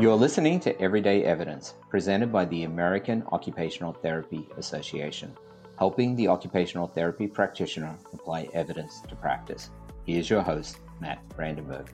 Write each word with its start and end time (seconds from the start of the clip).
You're 0.00 0.16
listening 0.16 0.60
to 0.60 0.80
Everyday 0.80 1.24
Evidence, 1.24 1.74
presented 1.90 2.32
by 2.32 2.46
the 2.46 2.62
American 2.62 3.22
Occupational 3.32 3.92
Therapy 3.92 4.48
Association, 4.56 5.36
helping 5.78 6.16
the 6.16 6.26
occupational 6.26 6.86
therapy 6.86 7.26
practitioner 7.26 7.94
apply 8.14 8.48
evidence 8.54 9.02
to 9.10 9.14
practice. 9.14 9.68
Here's 10.06 10.30
your 10.30 10.40
host, 10.40 10.78
Matt 11.00 11.20
Brandenburg. 11.36 11.92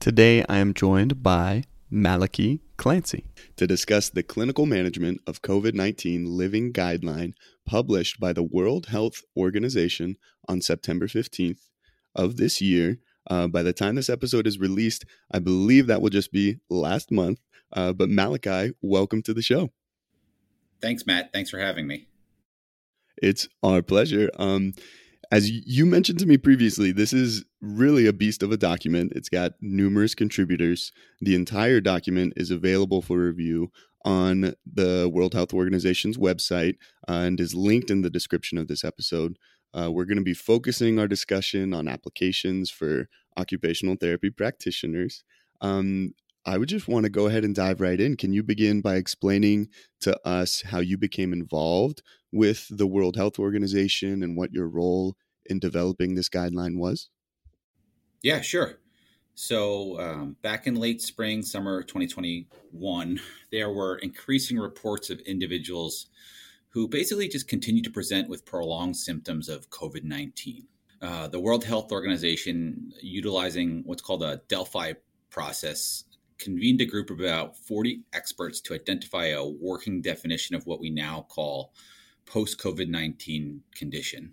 Today 0.00 0.42
I 0.48 0.56
am 0.56 0.72
joined 0.72 1.22
by 1.22 1.64
Malachy 1.90 2.62
Clancy 2.78 3.26
to 3.56 3.66
discuss 3.66 4.08
the 4.08 4.22
clinical 4.22 4.64
management 4.64 5.20
of 5.26 5.42
COVID 5.42 5.74
19 5.74 6.24
living 6.24 6.72
guideline 6.72 7.34
published 7.66 8.18
by 8.18 8.32
the 8.32 8.42
World 8.42 8.86
Health 8.86 9.20
Organization 9.36 10.16
on 10.48 10.62
September 10.62 11.08
15th 11.08 11.68
of 12.14 12.38
this 12.38 12.62
year. 12.62 13.00
Uh, 13.28 13.46
by 13.46 13.62
the 13.62 13.72
time 13.72 13.94
this 13.94 14.10
episode 14.10 14.46
is 14.46 14.58
released, 14.58 15.04
I 15.30 15.38
believe 15.38 15.86
that 15.86 16.02
will 16.02 16.10
just 16.10 16.32
be 16.32 16.58
last 16.68 17.10
month. 17.10 17.40
Uh, 17.72 17.92
but 17.92 18.08
Malachy, 18.08 18.74
welcome 18.82 19.22
to 19.22 19.34
the 19.34 19.42
show. 19.42 19.70
Thanks, 20.80 21.06
Matt. 21.06 21.32
Thanks 21.32 21.50
for 21.50 21.58
having 21.58 21.86
me. 21.86 22.08
It's 23.22 23.48
our 23.62 23.82
pleasure. 23.82 24.30
Um, 24.38 24.74
as 25.30 25.50
you 25.50 25.86
mentioned 25.86 26.18
to 26.20 26.26
me 26.26 26.36
previously, 26.36 26.92
this 26.92 27.12
is 27.12 27.44
really 27.60 28.06
a 28.06 28.12
beast 28.12 28.42
of 28.42 28.52
a 28.52 28.56
document. 28.56 29.12
It's 29.16 29.28
got 29.28 29.52
numerous 29.60 30.14
contributors. 30.14 30.92
The 31.20 31.34
entire 31.34 31.80
document 31.80 32.34
is 32.36 32.50
available 32.50 33.02
for 33.02 33.18
review 33.18 33.72
on 34.04 34.54
the 34.70 35.10
World 35.12 35.34
Health 35.34 35.54
Organization's 35.54 36.18
website 36.18 36.76
uh, 37.08 37.12
and 37.12 37.40
is 37.40 37.54
linked 37.54 37.90
in 37.90 38.02
the 38.02 38.10
description 38.10 38.58
of 38.58 38.68
this 38.68 38.84
episode. 38.84 39.38
Uh, 39.76 39.90
we're 39.90 40.04
going 40.04 40.18
to 40.18 40.24
be 40.24 40.34
focusing 40.34 40.98
our 40.98 41.08
discussion 41.08 41.74
on 41.74 41.88
applications 41.88 42.70
for 42.70 43.08
occupational 43.36 43.96
therapy 43.96 44.30
practitioners. 44.30 45.24
Um, 45.60 46.14
I 46.46 46.58
would 46.58 46.68
just 46.68 46.88
want 46.88 47.04
to 47.04 47.10
go 47.10 47.26
ahead 47.26 47.44
and 47.44 47.54
dive 47.54 47.80
right 47.80 47.98
in. 47.98 48.16
Can 48.16 48.32
you 48.32 48.42
begin 48.42 48.82
by 48.82 48.96
explaining 48.96 49.68
to 50.00 50.18
us 50.26 50.62
how 50.62 50.78
you 50.78 50.98
became 50.98 51.32
involved 51.32 52.02
with 52.30 52.66
the 52.70 52.86
World 52.86 53.16
Health 53.16 53.38
Organization 53.38 54.22
and 54.22 54.36
what 54.36 54.52
your 54.52 54.68
role 54.68 55.16
in 55.46 55.58
developing 55.58 56.14
this 56.14 56.28
guideline 56.28 56.76
was? 56.76 57.08
Yeah, 58.22 58.42
sure. 58.42 58.78
So, 59.34 59.98
um, 59.98 60.36
back 60.42 60.66
in 60.66 60.76
late 60.76 61.02
spring, 61.02 61.42
summer 61.42 61.82
2021, 61.82 63.20
there 63.50 63.70
were 63.70 63.96
increasing 63.96 64.58
reports 64.58 65.10
of 65.10 65.18
individuals 65.20 66.06
who 66.74 66.88
basically 66.88 67.28
just 67.28 67.46
continue 67.46 67.82
to 67.82 67.90
present 67.90 68.28
with 68.28 68.44
prolonged 68.44 68.96
symptoms 68.96 69.48
of 69.48 69.70
COVID 69.70 70.02
19. 70.02 70.66
Uh, 71.00 71.28
the 71.28 71.38
World 71.38 71.64
Health 71.64 71.92
Organization, 71.92 72.92
utilizing 73.00 73.82
what's 73.86 74.02
called 74.02 74.24
a 74.24 74.42
Delphi 74.48 74.94
process, 75.30 76.02
convened 76.38 76.80
a 76.80 76.84
group 76.84 77.10
of 77.10 77.20
about 77.20 77.56
40 77.56 78.02
experts 78.12 78.60
to 78.62 78.74
identify 78.74 79.26
a 79.26 79.46
working 79.46 80.02
definition 80.02 80.56
of 80.56 80.66
what 80.66 80.80
we 80.80 80.90
now 80.90 81.26
call 81.28 81.72
post 82.26 82.58
COVID 82.58 82.88
19 82.88 83.62
condition. 83.76 84.32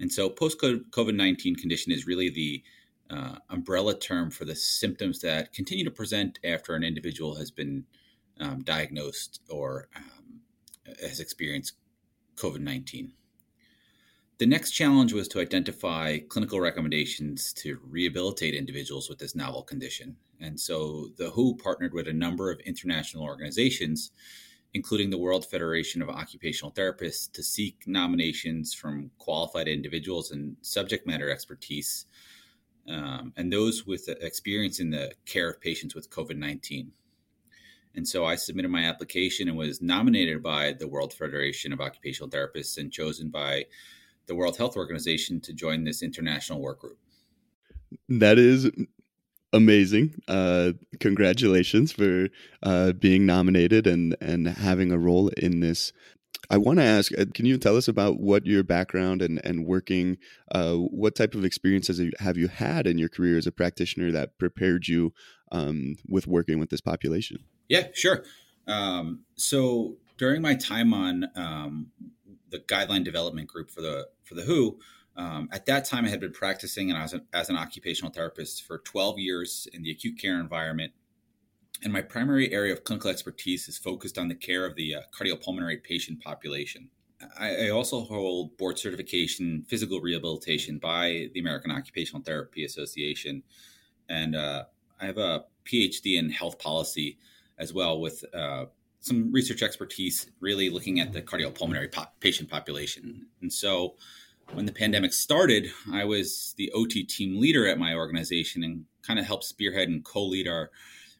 And 0.00 0.10
so, 0.10 0.30
post 0.30 0.58
COVID 0.58 1.14
19 1.14 1.56
condition 1.56 1.92
is 1.92 2.06
really 2.06 2.30
the 2.30 2.62
uh, 3.10 3.36
umbrella 3.50 3.98
term 3.98 4.30
for 4.30 4.46
the 4.46 4.56
symptoms 4.56 5.20
that 5.20 5.52
continue 5.52 5.84
to 5.84 5.90
present 5.90 6.38
after 6.42 6.74
an 6.74 6.82
individual 6.82 7.34
has 7.34 7.50
been 7.50 7.84
um, 8.40 8.62
diagnosed 8.62 9.42
or 9.50 9.88
um, 9.94 10.19
has 11.00 11.20
experienced 11.20 11.74
COVID 12.36 12.60
19. 12.60 13.12
The 14.38 14.46
next 14.46 14.70
challenge 14.70 15.12
was 15.12 15.28
to 15.28 15.40
identify 15.40 16.18
clinical 16.18 16.60
recommendations 16.60 17.52
to 17.54 17.78
rehabilitate 17.86 18.54
individuals 18.54 19.10
with 19.10 19.18
this 19.18 19.34
novel 19.34 19.62
condition. 19.62 20.16
And 20.40 20.58
so 20.58 21.08
the 21.18 21.28
WHO 21.28 21.56
partnered 21.56 21.92
with 21.92 22.08
a 22.08 22.12
number 22.14 22.50
of 22.50 22.58
international 22.60 23.22
organizations, 23.22 24.12
including 24.72 25.10
the 25.10 25.18
World 25.18 25.44
Federation 25.44 26.00
of 26.00 26.08
Occupational 26.08 26.72
Therapists, 26.72 27.30
to 27.32 27.42
seek 27.42 27.86
nominations 27.86 28.72
from 28.72 29.10
qualified 29.18 29.68
individuals 29.68 30.30
and 30.30 30.56
subject 30.62 31.06
matter 31.06 31.30
expertise, 31.30 32.06
um, 32.88 33.34
and 33.36 33.52
those 33.52 33.86
with 33.86 34.08
experience 34.22 34.80
in 34.80 34.88
the 34.88 35.12
care 35.26 35.50
of 35.50 35.60
patients 35.60 35.94
with 35.94 36.08
COVID 36.08 36.38
19. 36.38 36.92
And 37.94 38.06
so 38.06 38.24
I 38.24 38.36
submitted 38.36 38.70
my 38.70 38.84
application 38.84 39.48
and 39.48 39.58
was 39.58 39.82
nominated 39.82 40.42
by 40.42 40.74
the 40.78 40.88
World 40.88 41.12
Federation 41.12 41.72
of 41.72 41.80
Occupational 41.80 42.30
Therapists 42.30 42.78
and 42.78 42.92
chosen 42.92 43.30
by 43.30 43.66
the 44.26 44.34
World 44.34 44.56
Health 44.56 44.76
Organization 44.76 45.40
to 45.40 45.52
join 45.52 45.84
this 45.84 46.02
international 46.02 46.60
work 46.60 46.80
group. 46.80 46.98
That 48.08 48.38
is 48.38 48.70
amazing. 49.52 50.14
Uh, 50.28 50.72
congratulations 51.00 51.90
for 51.90 52.28
uh, 52.62 52.92
being 52.92 53.26
nominated 53.26 53.86
and, 53.86 54.16
and 54.20 54.46
having 54.46 54.92
a 54.92 54.98
role 54.98 55.28
in 55.36 55.60
this. 55.60 55.92
I 56.48 56.56
want 56.56 56.78
to 56.78 56.84
ask, 56.84 57.12
uh, 57.18 57.26
can 57.34 57.44
you 57.44 57.58
tell 57.58 57.76
us 57.76 57.88
about 57.88 58.18
what 58.18 58.46
your 58.46 58.62
background 58.62 59.22
and, 59.22 59.40
and 59.44 59.66
working, 59.66 60.16
uh, 60.52 60.74
what 60.74 61.14
type 61.14 61.34
of 61.34 61.44
experiences 61.44 62.00
have 62.18 62.36
you 62.36 62.48
had 62.48 62.86
in 62.86 62.98
your 62.98 63.08
career 63.08 63.36
as 63.36 63.46
a 63.46 63.52
practitioner 63.52 64.10
that 64.12 64.38
prepared 64.38 64.88
you 64.88 65.12
um, 65.50 65.96
with 66.08 66.26
working 66.26 66.58
with 66.58 66.70
this 66.70 66.80
population? 66.80 67.44
Yeah, 67.68 67.88
sure. 67.94 68.24
Um, 68.66 69.20
so 69.36 69.96
during 70.16 70.42
my 70.42 70.54
time 70.54 70.92
on 70.92 71.26
um, 71.34 71.86
the 72.50 72.58
guideline 72.58 73.04
development 73.04 73.48
group 73.48 73.70
for 73.70 73.80
the 73.80 74.08
for 74.24 74.34
the 74.34 74.42
WHO, 74.42 74.78
um, 75.16 75.48
at 75.52 75.66
that 75.66 75.84
time 75.84 76.04
I 76.04 76.08
had 76.08 76.20
been 76.20 76.32
practicing 76.32 76.92
as 76.92 77.12
an, 77.12 77.22
as 77.32 77.48
an 77.48 77.56
occupational 77.56 78.12
therapist 78.12 78.66
for 78.66 78.78
12 78.78 79.18
years 79.18 79.68
in 79.72 79.82
the 79.82 79.90
acute 79.90 80.18
care 80.18 80.38
environment, 80.38 80.92
and 81.82 81.92
my 81.92 82.02
primary 82.02 82.52
area 82.52 82.72
of 82.72 82.84
clinical 82.84 83.10
expertise 83.10 83.68
is 83.68 83.78
focused 83.78 84.18
on 84.18 84.28
the 84.28 84.34
care 84.34 84.66
of 84.66 84.76
the 84.76 84.94
uh, 84.94 85.00
cardiopulmonary 85.12 85.82
patient 85.82 86.22
population. 86.22 86.90
I, 87.38 87.66
I, 87.66 87.68
also 87.68 88.00
hold 88.00 88.56
board 88.56 88.78
certification 88.78 89.62
physical 89.68 90.00
rehabilitation 90.00 90.78
by 90.78 91.28
the 91.34 91.40
American 91.40 91.70
Occupational 91.70 92.22
Therapy 92.22 92.64
Association, 92.64 93.42
and 94.08 94.34
uh, 94.34 94.64
I 95.00 95.06
have 95.06 95.18
a 95.18 95.44
PhD 95.64 96.18
in 96.18 96.30
health 96.30 96.58
policy 96.58 97.18
as 97.58 97.72
well 97.72 98.00
with 98.00 98.24
uh, 98.34 98.66
some 99.00 99.32
research 99.32 99.62
expertise 99.62 100.30
really 100.40 100.70
looking 100.70 101.00
at 101.00 101.12
the 101.12 101.22
cardiopulmonary 101.22 101.92
po- 101.92 102.06
patient 102.20 102.50
population. 102.50 103.26
And 103.40 103.52
so 103.52 103.96
when 104.52 104.66
the 104.66 104.72
pandemic 104.72 105.12
started, 105.12 105.70
I 105.92 106.04
was 106.04 106.54
the 106.56 106.70
OT 106.72 107.04
team 107.04 107.40
leader 107.40 107.66
at 107.66 107.78
my 107.78 107.94
organization 107.94 108.64
and 108.64 108.84
kind 109.02 109.18
of 109.18 109.26
helped 109.26 109.44
spearhead 109.44 109.88
and 109.88 110.04
co-lead 110.04 110.48
our 110.48 110.70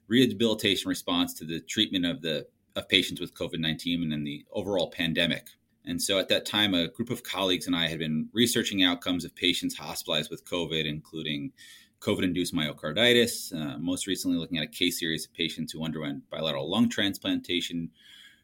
rehabilitation 0.09 0.89
response 0.89 1.33
to 1.35 1.45
the 1.45 1.61
treatment 1.61 2.05
of 2.05 2.23
the 2.23 2.47
of 2.77 2.89
patients 2.89 3.21
with 3.21 3.35
COVID-19 3.35 4.03
and 4.03 4.13
then 4.13 4.23
the 4.23 4.45
overall 4.53 4.91
pandemic. 4.91 5.49
And 5.87 6.01
so 6.01 6.19
at 6.19 6.29
that 6.29 6.47
time, 6.47 6.73
a 6.73 6.89
group 6.89 7.11
of 7.11 7.25
colleagues 7.25 7.67
and 7.67 7.75
I 7.75 7.89
had 7.89 7.99
been 7.99 8.29
researching 8.33 8.85
outcomes 8.85 9.25
of 9.25 9.35
patients 9.35 9.77
hospitalized 9.77 10.31
with 10.31 10.45
COVID, 10.45 10.87
including 10.87 11.53
COVID 12.01 12.23
induced 12.23 12.55
myocarditis, 12.55 13.55
uh, 13.55 13.79
most 13.79 14.07
recently 14.07 14.39
looking 14.39 14.59
at 14.59 14.65
a 14.65 14.69
case 14.69 14.99
series 14.99 15.27
of 15.27 15.35
patients 15.35 15.73
who 15.73 15.85
underwent 15.85 16.29
bilateral 16.31 16.71
lung 16.71 16.89
transplantation 16.89 17.91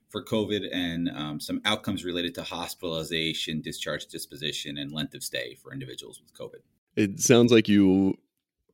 for 0.08 0.22
COVID 0.22 0.68
and 0.72 1.08
um, 1.10 1.40
some 1.40 1.60
outcomes 1.64 2.04
related 2.04 2.34
to 2.36 2.42
hospitalization, 2.42 3.60
discharge 3.60 4.06
disposition, 4.06 4.78
and 4.78 4.92
length 4.92 5.14
of 5.14 5.22
stay 5.22 5.54
for 5.54 5.72
individuals 5.72 6.20
with 6.20 6.32
COVID. 6.34 6.60
It 6.96 7.20
sounds 7.20 7.50
like 7.50 7.68
you 7.68 8.16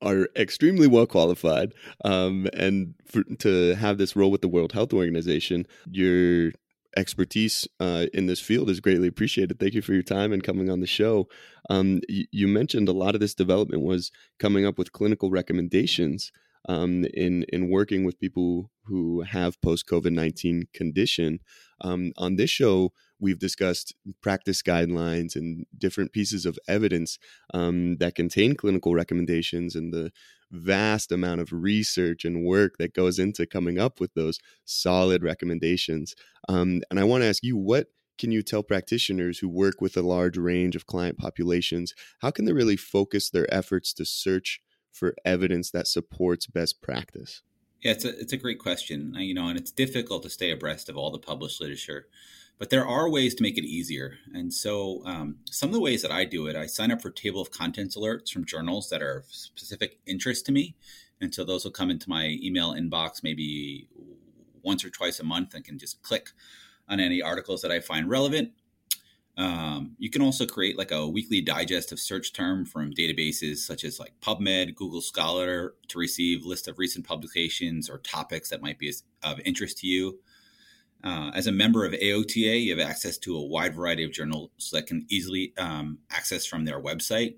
are 0.02 0.28
extremely 0.36 0.88
well 0.88 1.06
qualified, 1.06 1.74
um, 2.04 2.48
and 2.52 2.94
for, 3.06 3.22
to 3.38 3.74
have 3.76 3.98
this 3.98 4.16
role 4.16 4.30
with 4.30 4.40
the 4.40 4.48
World 4.48 4.72
Health 4.72 4.92
Organization, 4.92 5.66
you're 5.90 6.52
expertise 6.96 7.66
uh, 7.80 8.06
in 8.12 8.26
this 8.26 8.40
field 8.40 8.70
is 8.70 8.80
greatly 8.80 9.08
appreciated. 9.08 9.58
Thank 9.58 9.74
you 9.74 9.82
for 9.82 9.92
your 9.94 10.02
time 10.02 10.32
and 10.32 10.42
coming 10.42 10.70
on 10.70 10.80
the 10.80 10.86
show. 10.86 11.28
Um, 11.70 12.00
y- 12.08 12.26
you 12.30 12.48
mentioned 12.48 12.88
a 12.88 12.92
lot 12.92 13.14
of 13.14 13.20
this 13.20 13.34
development 13.34 13.82
was 13.82 14.10
coming 14.38 14.66
up 14.66 14.78
with 14.78 14.92
clinical 14.92 15.30
recommendations 15.30 16.32
um, 16.68 17.04
in 17.12 17.44
in 17.44 17.70
working 17.70 18.04
with 18.04 18.20
people 18.20 18.70
who 18.84 19.22
have 19.22 19.60
post 19.60 19.86
COVID 19.86 20.12
nineteen 20.12 20.64
condition. 20.72 21.40
Um, 21.80 22.12
on 22.16 22.36
this 22.36 22.50
show, 22.50 22.92
we've 23.22 23.38
discussed 23.38 23.94
practice 24.20 24.62
guidelines 24.62 25.36
and 25.36 25.64
different 25.78 26.12
pieces 26.12 26.44
of 26.44 26.58
evidence 26.68 27.18
um, 27.54 27.96
that 27.98 28.16
contain 28.16 28.56
clinical 28.56 28.94
recommendations 28.94 29.76
and 29.76 29.94
the 29.94 30.10
vast 30.50 31.12
amount 31.12 31.40
of 31.40 31.52
research 31.52 32.24
and 32.24 32.44
work 32.44 32.76
that 32.78 32.92
goes 32.92 33.18
into 33.18 33.46
coming 33.46 33.78
up 33.78 34.00
with 34.00 34.12
those 34.14 34.38
solid 34.64 35.22
recommendations. 35.22 36.14
Um, 36.48 36.82
and 36.90 36.98
I 36.98 37.04
want 37.04 37.22
to 37.22 37.28
ask 37.28 37.42
you, 37.44 37.56
what 37.56 37.86
can 38.18 38.32
you 38.32 38.42
tell 38.42 38.62
practitioners 38.62 39.38
who 39.38 39.48
work 39.48 39.80
with 39.80 39.96
a 39.96 40.02
large 40.02 40.36
range 40.36 40.76
of 40.76 40.86
client 40.86 41.16
populations? 41.16 41.94
How 42.18 42.32
can 42.32 42.44
they 42.44 42.52
really 42.52 42.76
focus 42.76 43.30
their 43.30 43.52
efforts 43.54 43.94
to 43.94 44.04
search 44.04 44.60
for 44.90 45.14
evidence 45.24 45.70
that 45.70 45.86
supports 45.86 46.46
best 46.46 46.82
practice? 46.82 47.40
Yeah, 47.82 47.92
it's 47.92 48.04
a 48.04 48.20
it's 48.20 48.32
a 48.32 48.36
great 48.36 48.58
question. 48.58 49.14
You 49.16 49.34
know, 49.34 49.48
and 49.48 49.58
it's 49.58 49.72
difficult 49.72 50.22
to 50.24 50.30
stay 50.30 50.50
abreast 50.50 50.88
of 50.88 50.96
all 50.96 51.10
the 51.10 51.18
published 51.18 51.60
literature. 51.60 52.06
But 52.62 52.70
there 52.70 52.86
are 52.86 53.10
ways 53.10 53.34
to 53.34 53.42
make 53.42 53.58
it 53.58 53.64
easier. 53.64 54.18
And 54.32 54.54
so, 54.54 55.02
um, 55.04 55.38
some 55.50 55.70
of 55.70 55.72
the 55.72 55.80
ways 55.80 56.00
that 56.02 56.12
I 56.12 56.24
do 56.24 56.46
it, 56.46 56.54
I 56.54 56.66
sign 56.66 56.92
up 56.92 57.02
for 57.02 57.10
table 57.10 57.40
of 57.40 57.50
contents 57.50 57.96
alerts 57.96 58.30
from 58.30 58.44
journals 58.44 58.88
that 58.90 59.02
are 59.02 59.16
of 59.16 59.24
specific 59.26 59.98
interest 60.06 60.46
to 60.46 60.52
me. 60.52 60.76
And 61.20 61.34
so 61.34 61.42
those 61.42 61.64
will 61.64 61.72
come 61.72 61.90
into 61.90 62.08
my 62.08 62.38
email 62.40 62.72
inbox 62.72 63.24
maybe 63.24 63.88
once 64.62 64.84
or 64.84 64.90
twice 64.90 65.18
a 65.18 65.24
month 65.24 65.54
and 65.54 65.64
can 65.64 65.76
just 65.76 66.02
click 66.02 66.28
on 66.88 67.00
any 67.00 67.20
articles 67.20 67.62
that 67.62 67.72
I 67.72 67.80
find 67.80 68.08
relevant. 68.08 68.52
Um, 69.36 69.96
you 69.98 70.08
can 70.08 70.22
also 70.22 70.46
create 70.46 70.78
like 70.78 70.92
a 70.92 71.08
weekly 71.08 71.40
digest 71.40 71.90
of 71.90 71.98
search 71.98 72.32
term 72.32 72.64
from 72.64 72.92
databases 72.92 73.56
such 73.56 73.82
as 73.82 73.98
like 73.98 74.14
PubMed, 74.20 74.76
Google 74.76 75.00
Scholar 75.00 75.74
to 75.88 75.98
receive 75.98 76.46
list 76.46 76.68
of 76.68 76.78
recent 76.78 77.08
publications 77.08 77.90
or 77.90 77.98
topics 77.98 78.50
that 78.50 78.62
might 78.62 78.78
be 78.78 78.92
of 79.24 79.40
interest 79.40 79.78
to 79.78 79.88
you. 79.88 80.20
Uh, 81.04 81.30
as 81.34 81.46
a 81.46 81.52
member 81.52 81.84
of 81.84 81.92
AOTA, 81.92 82.62
you 82.62 82.76
have 82.76 82.86
access 82.86 83.18
to 83.18 83.36
a 83.36 83.44
wide 83.44 83.74
variety 83.74 84.04
of 84.04 84.12
journals 84.12 84.70
that 84.72 84.86
can 84.86 85.04
easily 85.08 85.52
um, 85.58 85.98
access 86.10 86.46
from 86.46 86.64
their 86.64 86.80
website. 86.80 87.34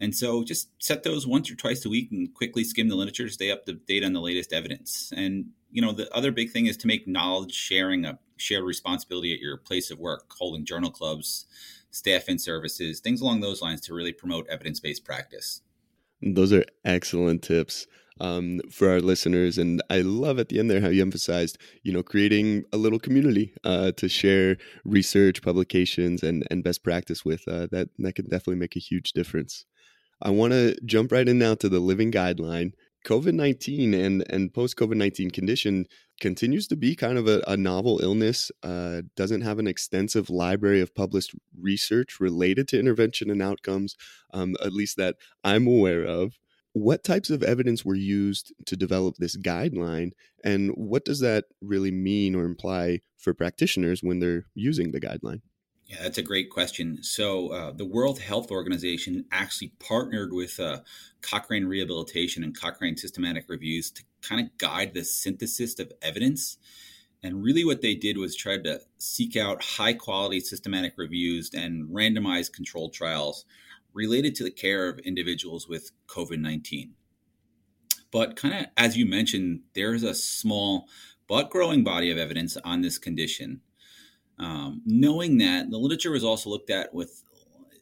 And 0.00 0.14
so 0.14 0.44
just 0.44 0.70
set 0.78 1.02
those 1.02 1.26
once 1.26 1.50
or 1.50 1.56
twice 1.56 1.84
a 1.84 1.88
week 1.88 2.10
and 2.12 2.32
quickly 2.32 2.64
skim 2.64 2.88
the 2.88 2.94
literature 2.94 3.26
to 3.26 3.32
stay 3.32 3.50
up 3.50 3.64
to 3.66 3.74
date 3.74 4.04
on 4.04 4.12
the 4.12 4.20
latest 4.20 4.52
evidence. 4.52 5.12
And, 5.16 5.46
you 5.72 5.82
know, 5.82 5.92
the 5.92 6.14
other 6.14 6.30
big 6.30 6.50
thing 6.50 6.66
is 6.66 6.76
to 6.78 6.86
make 6.86 7.08
knowledge 7.08 7.52
sharing 7.52 8.04
a 8.04 8.18
shared 8.36 8.64
responsibility 8.64 9.32
at 9.32 9.40
your 9.40 9.56
place 9.56 9.90
of 9.90 9.98
work, 9.98 10.32
holding 10.38 10.64
journal 10.64 10.90
clubs, 10.90 11.46
staff 11.90 12.28
and 12.28 12.40
services, 12.40 13.00
things 13.00 13.20
along 13.20 13.40
those 13.40 13.62
lines 13.62 13.80
to 13.82 13.94
really 13.94 14.12
promote 14.12 14.46
evidence 14.48 14.80
based 14.80 15.04
practice. 15.04 15.62
Those 16.20 16.52
are 16.52 16.64
excellent 16.84 17.42
tips 17.42 17.86
um, 18.20 18.60
for 18.70 18.90
our 18.90 19.00
listeners. 19.00 19.58
And 19.58 19.82
I 19.90 20.00
love 20.00 20.38
at 20.38 20.48
the 20.48 20.58
end 20.58 20.70
there 20.70 20.80
how 20.80 20.88
you 20.88 21.02
emphasized, 21.02 21.58
you 21.82 21.92
know, 21.92 22.02
creating 22.02 22.64
a 22.72 22.76
little 22.76 22.98
community 22.98 23.54
uh, 23.64 23.92
to 23.92 24.08
share 24.08 24.56
research, 24.84 25.42
publications, 25.42 26.22
and 26.22 26.46
and 26.50 26.64
best 26.64 26.82
practice 26.82 27.24
with. 27.24 27.46
Uh, 27.48 27.66
that 27.70 27.88
that 27.98 28.14
can 28.14 28.26
definitely 28.26 28.56
make 28.56 28.76
a 28.76 28.80
huge 28.80 29.12
difference. 29.12 29.64
I 30.20 30.30
want 30.30 30.52
to 30.52 30.76
jump 30.84 31.12
right 31.12 31.28
in 31.28 31.38
now 31.38 31.54
to 31.56 31.68
the 31.68 31.80
living 31.80 32.10
guideline. 32.10 32.72
COVID 33.06 33.34
19 33.34 33.94
and, 33.94 34.24
and 34.28 34.52
post 34.52 34.76
COVID 34.76 34.96
19 34.96 35.30
condition 35.30 35.86
continues 36.20 36.66
to 36.68 36.76
be 36.76 36.96
kind 36.96 37.16
of 37.16 37.28
a, 37.28 37.42
a 37.46 37.56
novel 37.56 38.00
illness, 38.02 38.50
uh, 38.62 39.02
doesn't 39.16 39.42
have 39.42 39.58
an 39.58 39.68
extensive 39.68 40.28
library 40.28 40.80
of 40.80 40.94
published 40.94 41.34
research 41.58 42.18
related 42.18 42.66
to 42.68 42.78
intervention 42.78 43.30
and 43.30 43.40
outcomes, 43.40 43.94
um, 44.34 44.56
at 44.64 44.72
least 44.72 44.96
that 44.96 45.16
I'm 45.44 45.66
aware 45.66 46.02
of. 46.02 46.38
What 46.78 47.02
types 47.02 47.28
of 47.28 47.42
evidence 47.42 47.84
were 47.84 47.96
used 47.96 48.54
to 48.66 48.76
develop 48.76 49.16
this 49.16 49.36
guideline, 49.36 50.12
and 50.44 50.70
what 50.76 51.04
does 51.04 51.18
that 51.18 51.46
really 51.60 51.90
mean 51.90 52.36
or 52.36 52.44
imply 52.44 53.00
for 53.16 53.34
practitioners 53.34 54.00
when 54.00 54.20
they're 54.20 54.46
using 54.54 54.92
the 54.92 55.00
guideline? 55.00 55.40
Yeah, 55.86 55.96
that's 56.02 56.18
a 56.18 56.22
great 56.22 56.50
question. 56.50 57.02
So, 57.02 57.48
uh, 57.48 57.72
the 57.72 57.84
World 57.84 58.20
Health 58.20 58.52
Organization 58.52 59.24
actually 59.32 59.72
partnered 59.80 60.32
with 60.32 60.60
uh, 60.60 60.82
Cochrane 61.20 61.64
Rehabilitation 61.64 62.44
and 62.44 62.56
Cochrane 62.56 62.96
Systematic 62.96 63.46
Reviews 63.48 63.90
to 63.90 64.04
kind 64.22 64.40
of 64.40 64.56
guide 64.56 64.94
the 64.94 65.02
synthesis 65.02 65.80
of 65.80 65.90
evidence. 66.00 66.58
And 67.24 67.42
really, 67.42 67.64
what 67.64 67.82
they 67.82 67.96
did 67.96 68.18
was 68.18 68.36
try 68.36 68.58
to 68.58 68.80
seek 68.98 69.36
out 69.36 69.64
high 69.64 69.94
quality 69.94 70.38
systematic 70.38 70.92
reviews 70.96 71.50
and 71.52 71.88
randomized 71.88 72.52
controlled 72.52 72.92
trials 72.92 73.44
related 73.98 74.36
to 74.36 74.44
the 74.44 74.50
care 74.50 74.88
of 74.88 75.00
individuals 75.00 75.68
with 75.68 75.90
COVID 76.06 76.38
19. 76.38 76.94
But, 78.12 78.36
kind 78.36 78.54
of 78.54 78.66
as 78.76 78.96
you 78.96 79.04
mentioned, 79.04 79.62
there's 79.74 80.04
a 80.04 80.14
small 80.14 80.86
but 81.26 81.50
growing 81.50 81.84
body 81.84 82.10
of 82.10 82.16
evidence 82.16 82.56
on 82.64 82.80
this 82.80 82.96
condition. 82.96 83.60
Um, 84.38 84.82
knowing 84.86 85.38
that 85.38 85.68
the 85.70 85.78
literature 85.78 86.12
was 86.12 86.22
also 86.22 86.48
looked 86.48 86.70
at 86.70 86.94
with 86.94 87.24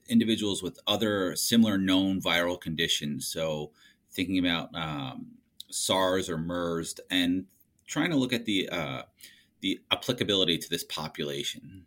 individuals 0.09 0.63
with 0.63 0.79
other 0.87 1.37
similar 1.37 1.77
known 1.77 2.21
viral 2.21 2.59
conditions. 2.59 3.29
So, 3.29 3.73
thinking 4.11 4.39
about 4.39 4.75
um, 4.75 5.33
SARS 5.71 6.31
or 6.31 6.39
MERS 6.39 6.99
and 7.11 7.45
trying 7.87 8.11
to 8.11 8.17
look 8.17 8.33
at 8.33 8.47
the 8.47 8.71
uh, 8.71 9.03
the 9.61 9.81
applicability 9.91 10.57
to 10.59 10.71
this 10.71 10.85
population. 10.85 11.85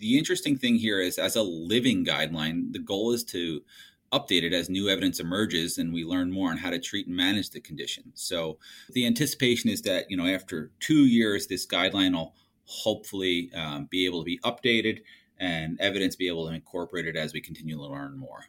The 0.00 0.16
interesting 0.16 0.56
thing 0.56 0.76
here 0.76 0.98
is, 0.98 1.18
as 1.18 1.36
a 1.36 1.42
living 1.42 2.06
guideline, 2.06 2.72
the 2.72 2.78
goal 2.78 3.12
is 3.12 3.22
to 3.24 3.60
update 4.10 4.42
it 4.42 4.54
as 4.54 4.70
new 4.70 4.88
evidence 4.88 5.20
emerges 5.20 5.78
and 5.78 5.92
we 5.92 6.04
learn 6.04 6.32
more 6.32 6.50
on 6.50 6.56
how 6.56 6.70
to 6.70 6.80
treat 6.80 7.06
and 7.06 7.14
manage 7.14 7.50
the 7.50 7.60
condition. 7.60 8.10
So, 8.14 8.58
the 8.88 9.06
anticipation 9.06 9.68
is 9.68 9.82
that 9.82 10.10
you 10.10 10.16
know 10.16 10.26
after 10.26 10.70
two 10.80 11.04
years, 11.04 11.46
this 11.46 11.66
guideline 11.66 12.14
will 12.14 12.34
hopefully 12.64 13.50
um, 13.54 13.88
be 13.90 14.06
able 14.06 14.20
to 14.20 14.24
be 14.24 14.38
updated 14.38 15.02
and 15.38 15.78
evidence 15.80 16.16
be 16.16 16.28
able 16.28 16.48
to 16.48 16.54
incorporate 16.54 17.06
it 17.06 17.16
as 17.16 17.34
we 17.34 17.42
continue 17.42 17.76
to 17.76 17.82
learn 17.82 18.16
more. 18.16 18.46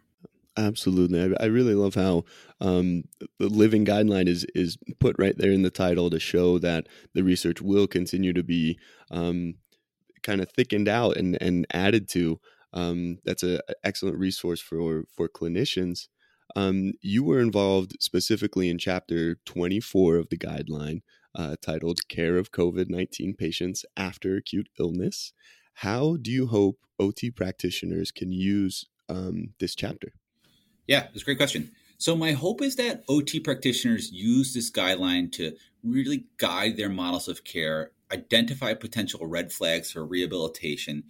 Absolutely, 0.57 1.21
I, 1.21 1.43
I 1.43 1.47
really 1.47 1.75
love 1.75 1.95
how 1.95 2.23
um, 2.61 3.03
the 3.39 3.49
living 3.49 3.85
guideline 3.85 4.29
is 4.29 4.45
is 4.55 4.77
put 5.01 5.17
right 5.19 5.37
there 5.37 5.51
in 5.51 5.63
the 5.63 5.69
title 5.69 6.09
to 6.11 6.19
show 6.19 6.59
that 6.59 6.87
the 7.13 7.23
research 7.25 7.61
will 7.61 7.87
continue 7.87 8.31
to 8.31 8.43
be 8.43 8.79
um, 9.09 9.55
kind 10.23 10.41
of 10.41 10.51
thickened 10.51 10.87
out 10.87 11.17
and 11.17 11.37
and 11.41 11.65
added 11.71 12.09
to. 12.09 12.39
Um, 12.73 13.17
that's 13.25 13.43
an 13.43 13.59
excellent 13.83 14.17
resource 14.17 14.61
for 14.61 15.03
for 15.15 15.27
clinicians. 15.27 16.07
Um, 16.55 16.93
you 17.01 17.23
were 17.23 17.39
involved 17.39 17.95
specifically 17.99 18.69
in 18.69 18.77
chapter 18.77 19.37
24 19.45 20.17
of 20.17 20.29
the 20.29 20.37
guideline, 20.37 21.01
uh, 21.33 21.55
titled 21.61 22.07
Care 22.09 22.37
of 22.37 22.51
COVID 22.51 22.89
19 22.89 23.35
Patients 23.35 23.85
After 23.95 24.35
Acute 24.35 24.69
Illness. 24.79 25.33
How 25.75 26.17
do 26.21 26.31
you 26.31 26.47
hope 26.47 26.79
OT 26.99 27.31
practitioners 27.31 28.11
can 28.11 28.31
use 28.31 28.85
um, 29.09 29.53
this 29.59 29.75
chapter? 29.75 30.13
Yeah, 30.87 31.07
it's 31.13 31.21
a 31.21 31.25
great 31.25 31.37
question. 31.37 31.71
So, 31.97 32.15
my 32.15 32.31
hope 32.31 32.61
is 32.61 32.75
that 32.77 33.03
OT 33.07 33.39
practitioners 33.39 34.11
use 34.11 34.53
this 34.53 34.71
guideline 34.71 35.31
to 35.33 35.55
really 35.83 36.25
guide 36.37 36.75
their 36.75 36.89
models 36.89 37.27
of 37.27 37.43
care, 37.43 37.91
identify 38.11 38.73
potential 38.73 39.25
red 39.25 39.51
flags 39.51 39.91
for 39.91 40.05
rehabilitation, 40.05 41.03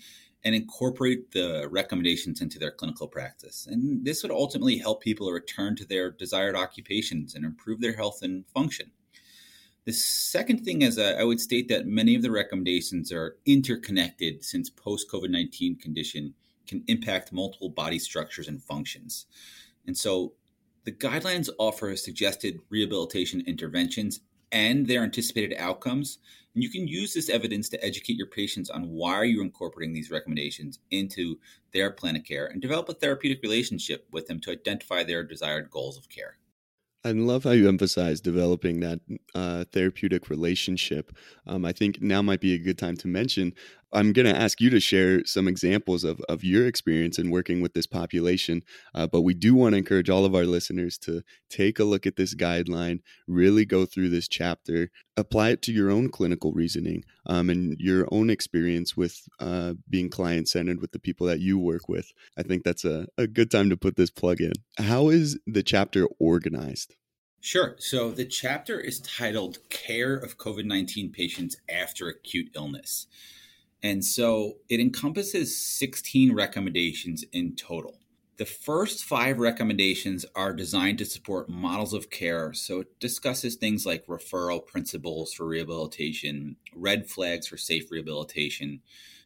and 0.44 0.56
incorporate 0.56 1.32
the 1.32 1.68
recommendations 1.70 2.42
into 2.42 2.58
their 2.58 2.72
clinical 2.72 3.08
practice. 3.08 3.68
And 3.70 4.06
this 4.06 4.24
would 4.24 4.32
ultimately 4.32 4.78
help 4.78 5.02
people 5.02 5.32
return 5.32 5.76
to 5.76 5.86
their 5.86 6.10
desired 6.10 6.56
occupations 6.56 7.36
and 7.36 7.46
improve 7.46 7.80
their 7.80 7.96
health 7.96 8.20
and 8.22 8.46
function. 8.48 8.92
The 9.86 9.94
second 9.94 10.64
thing 10.64 10.82
is 10.82 10.98
uh, 10.98 11.16
I 11.20 11.24
would 11.24 11.40
state 11.40 11.68
that 11.70 11.88
many 11.88 12.16
of 12.16 12.22
the 12.22 12.32
recommendations 12.32 13.12
are 13.12 13.38
interconnected 13.46 14.44
since 14.44 14.70
post 14.70 15.10
COVID 15.12 15.30
19 15.30 15.78
condition 15.78 16.34
can 16.68 16.84
impact 16.88 17.34
multiple 17.34 17.70
body 17.70 18.00
structures 18.00 18.48
and 18.48 18.64
functions. 18.64 19.26
And 19.86 19.98
so 19.98 20.34
the 20.84 20.92
guidelines 20.92 21.50
offer 21.58 21.96
suggested 21.96 22.60
rehabilitation 22.70 23.42
interventions 23.46 24.22
and 24.52 24.88
their 24.88 25.04
anticipated 25.04 25.56
outcomes. 25.58 26.20
And 26.54 26.64
you 26.64 26.70
can 26.70 26.88
use 26.88 27.14
this 27.14 27.30
evidence 27.30 27.70
to 27.70 27.84
educate 27.84 28.18
your 28.18 28.28
patients 28.28 28.70
on 28.70 28.90
why 28.90 29.24
you're 29.24 29.44
incorporating 29.44 29.94
these 29.94 30.12
recommendations 30.12 30.80
into 30.92 31.40
their 31.74 31.92
plan 31.92 32.16
of 32.16 32.26
care 32.26 32.48
and 32.48 32.62
develop 32.62 32.90
a 32.90 32.94
therapeutic 32.94 33.42
relationship 33.42 34.06
with 34.12 34.28
them 34.28 34.40
to 34.42 34.52
identify 34.52 35.04
their 35.04 35.24
desired 35.24 35.70
goals 35.70 35.98
of 35.98 36.10
care. 36.10 36.38
I 37.04 37.12
love 37.14 37.46
how 37.46 37.52
you 37.52 37.68
emphasize 37.68 38.22
developing 38.22 38.80
that 38.82 39.00
uh, 39.34 39.66
therapeutic 39.72 40.30
relationship. 40.30 41.12
Um, 41.48 41.66
I 41.66 41.72
think 41.72 42.00
now 42.00 42.22
might 42.22 42.42
be 42.42 42.54
a 42.54 42.60
good 42.60 42.78
time 42.78 42.96
to 42.98 43.08
mention. 43.08 43.54
I'm 43.94 44.14
going 44.14 44.26
to 44.26 44.40
ask 44.40 44.62
you 44.62 44.70
to 44.70 44.80
share 44.80 45.26
some 45.26 45.48
examples 45.48 46.04
of, 46.04 46.22
of 46.30 46.44
your 46.44 46.66
experience 46.66 47.20
in 47.20 47.30
working 47.30 47.62
with 47.62 47.74
this 47.74 47.88
population. 47.88 48.64
Uh, 48.96 49.08
but 49.08 49.22
we 49.22 49.34
do 49.34 49.54
want 49.54 49.74
to 49.74 49.78
encourage 49.78 50.10
all 50.10 50.26
of 50.26 50.36
our 50.36 50.46
listeners 50.46 50.98
to 51.00 51.24
take 51.50 51.80
a 51.80 51.84
look 51.84 52.06
at 52.06 52.16
this 52.16 52.34
guideline, 52.36 53.00
really 53.28 53.66
go 53.66 53.86
through 53.86 54.10
this 54.10 54.28
chapter, 54.28 54.90
apply 55.18 55.50
it 55.50 55.62
to 55.64 55.74
your 55.74 55.92
own 55.92 56.10
clinical 56.10 56.52
reasoning 56.52 57.04
um, 57.26 57.50
and 57.50 57.78
your 57.80 58.08
own 58.12 58.30
experience 58.30 58.96
with 58.96 59.22
uh, 59.40 59.74
being 59.90 60.10
client 60.10 60.48
centered 60.48 60.82
with 60.82 60.92
the 60.92 61.00
people 61.00 61.28
that 61.28 61.40
you 61.40 61.60
work 61.60 61.90
with. 61.90 62.12
I 62.38 62.44
think 62.44 62.64
that's 62.64 62.86
a, 62.86 63.08
a 63.18 63.28
good 63.28 63.52
time 63.52 63.70
to 63.70 63.78
put 63.78 63.96
this 63.96 64.10
plug 64.10 64.42
in. 64.42 64.54
How 64.78 65.10
is 65.10 65.40
the 65.46 65.64
chapter 65.64 66.08
organized? 66.20 66.96
Sure. 67.44 67.76
So 67.80 68.12
the 68.12 68.26
chapter 68.26 68.80
is 68.80 69.00
titled 69.00 69.58
Care 69.70 70.14
of 70.14 70.38
COVID 70.38 70.66
19 70.66 71.12
Patients 71.12 71.58
After 71.68 72.08
Acute 72.08 72.52
Illness. 72.56 73.08
And 73.84 74.06
so 74.06 74.58
it 74.70 74.80
encompasses 74.80 75.58
16 75.58 76.34
recommendations 76.34 77.26
in 77.32 77.56
total. 77.56 77.98
The 78.38 78.46
first 78.46 79.04
five 79.04 79.38
recommendations 79.38 80.26
are 80.36 80.54
designed 80.54 80.98
to 81.00 81.06
support 81.06 81.50
models 81.50 81.94
of 81.94 82.10
care. 82.10 82.54
So 82.54 82.82
it 82.82 83.00
discusses 83.00 83.56
things 83.56 83.86
like 83.86 84.06
referral 84.08 84.66
principles 84.66 85.34
for 85.34 85.46
rehabilitation, 85.46 86.56
red 86.76 87.08
flags 87.08 87.48
for 87.48 87.58
safe 87.58 87.92
rehabilitation, 87.92 88.82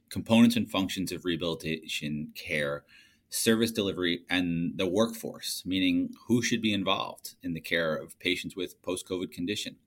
components 0.10 0.56
and 0.56 0.70
functions 0.70 1.12
of 1.12 1.24
rehabilitation 1.24 2.32
care, 2.36 2.84
service 3.30 3.72
delivery, 3.72 4.22
and 4.30 4.78
the 4.78 4.88
workforce, 4.88 5.64
meaning 5.66 6.10
who 6.28 6.42
should 6.42 6.62
be 6.62 6.74
involved 6.74 7.36
in 7.44 7.54
the 7.54 7.62
care 7.62 7.96
of 7.96 8.20
patients 8.20 8.56
with 8.56 8.82
post 8.82 9.08
COVID 9.08 9.32
condition. 9.32 9.78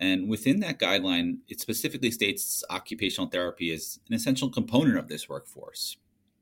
And 0.00 0.28
within 0.28 0.60
that 0.60 0.80
guideline, 0.80 1.38
it 1.48 1.60
specifically 1.60 2.10
states 2.10 2.64
occupational 2.70 3.28
therapy 3.28 3.70
is 3.70 4.00
an 4.08 4.14
essential 4.14 4.48
component 4.48 4.96
of 4.98 5.08
this 5.08 5.28
workforce. 5.28 5.98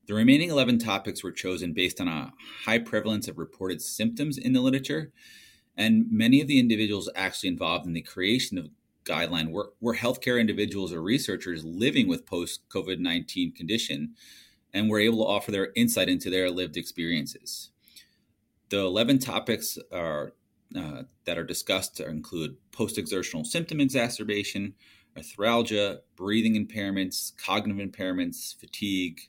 The 0.07 0.15
remaining 0.15 0.49
11 0.49 0.79
topics 0.79 1.23
were 1.23 1.33
chosen 1.33 1.75
based 1.75 2.01
on 2.01 2.09
a 2.09 2.33
high 2.65 2.79
prevalence 2.79 3.29
of 3.29 3.37
reported 3.37 3.83
symptoms 3.83 4.39
in 4.39 4.53
the 4.55 4.61
literature 4.61 5.13
And 5.77 6.07
many 6.11 6.41
of 6.41 6.49
the 6.49 6.59
individuals 6.59 7.11
actually 7.15 7.51
involved 7.51 7.87
in 7.87 7.93
the 7.93 8.03
creation 8.03 8.59
of 8.59 8.71
guideline 9.05 9.51
were, 9.51 9.73
were 9.81 9.97
healthcare 9.97 10.41
individuals 10.41 10.93
or 10.93 11.03
researchers 11.03 11.65
living 11.65 12.09
with 12.09 12.27
post 12.27 12.69
COVID 12.69 12.99
19 13.01 13.53
condition 13.53 14.15
and 14.73 14.89
were 14.89 15.01
able 15.01 15.19
to 15.19 15.31
offer 15.31 15.51
their 15.51 15.73
insight 15.75 16.09
into 16.09 16.31
their 16.31 16.51
lived 16.51 16.77
experiences. 16.77 17.71
The 18.71 18.81
11 18.81 19.19
topics 19.21 19.79
are, 19.93 20.35
uh, 20.77 21.03
that 21.25 21.39
are 21.39 21.45
discussed 21.45 22.01
include 22.01 22.57
post 22.73 22.99
exertional 22.99 23.45
symptom 23.45 23.81
exacerbation, 23.81 24.75
arthralgia, 25.17 26.01
breathing 26.17 26.55
impairments, 26.55 27.33
cognitive 27.37 27.87
impairments, 27.87 28.59
fatigue, 28.59 29.21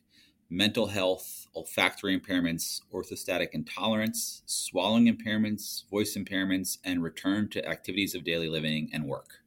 mental 0.50 0.88
health, 0.88 1.48
olfactory 1.56 2.20
impairments, 2.20 2.82
orthostatic 2.94 3.50
intolerance, 3.54 4.42
swallowing 4.46 5.06
impairments, 5.06 5.88
voice 5.90 6.18
impairments, 6.18 6.78
and 6.84 7.04
return 7.04 7.48
to 7.50 7.68
activities 7.68 8.16
of 8.16 8.24
daily 8.24 8.50
living 8.50 8.90
and 8.92 9.06
work. 9.06 9.40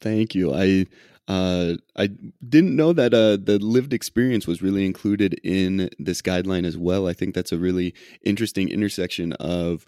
Thank 0.00 0.34
you. 0.34 0.54
I 0.54 0.86
uh, 1.28 1.74
I 1.96 2.10
didn't 2.48 2.76
know 2.76 2.92
that 2.92 3.12
uh, 3.12 3.36
the 3.36 3.58
lived 3.60 3.92
experience 3.92 4.46
was 4.46 4.62
really 4.62 4.86
included 4.86 5.34
in 5.42 5.90
this 5.98 6.22
guideline 6.22 6.64
as 6.64 6.76
well. 6.76 7.08
I 7.08 7.14
think 7.14 7.34
that's 7.34 7.50
a 7.50 7.58
really 7.58 7.94
interesting 8.24 8.68
intersection 8.68 9.32
of 9.34 9.86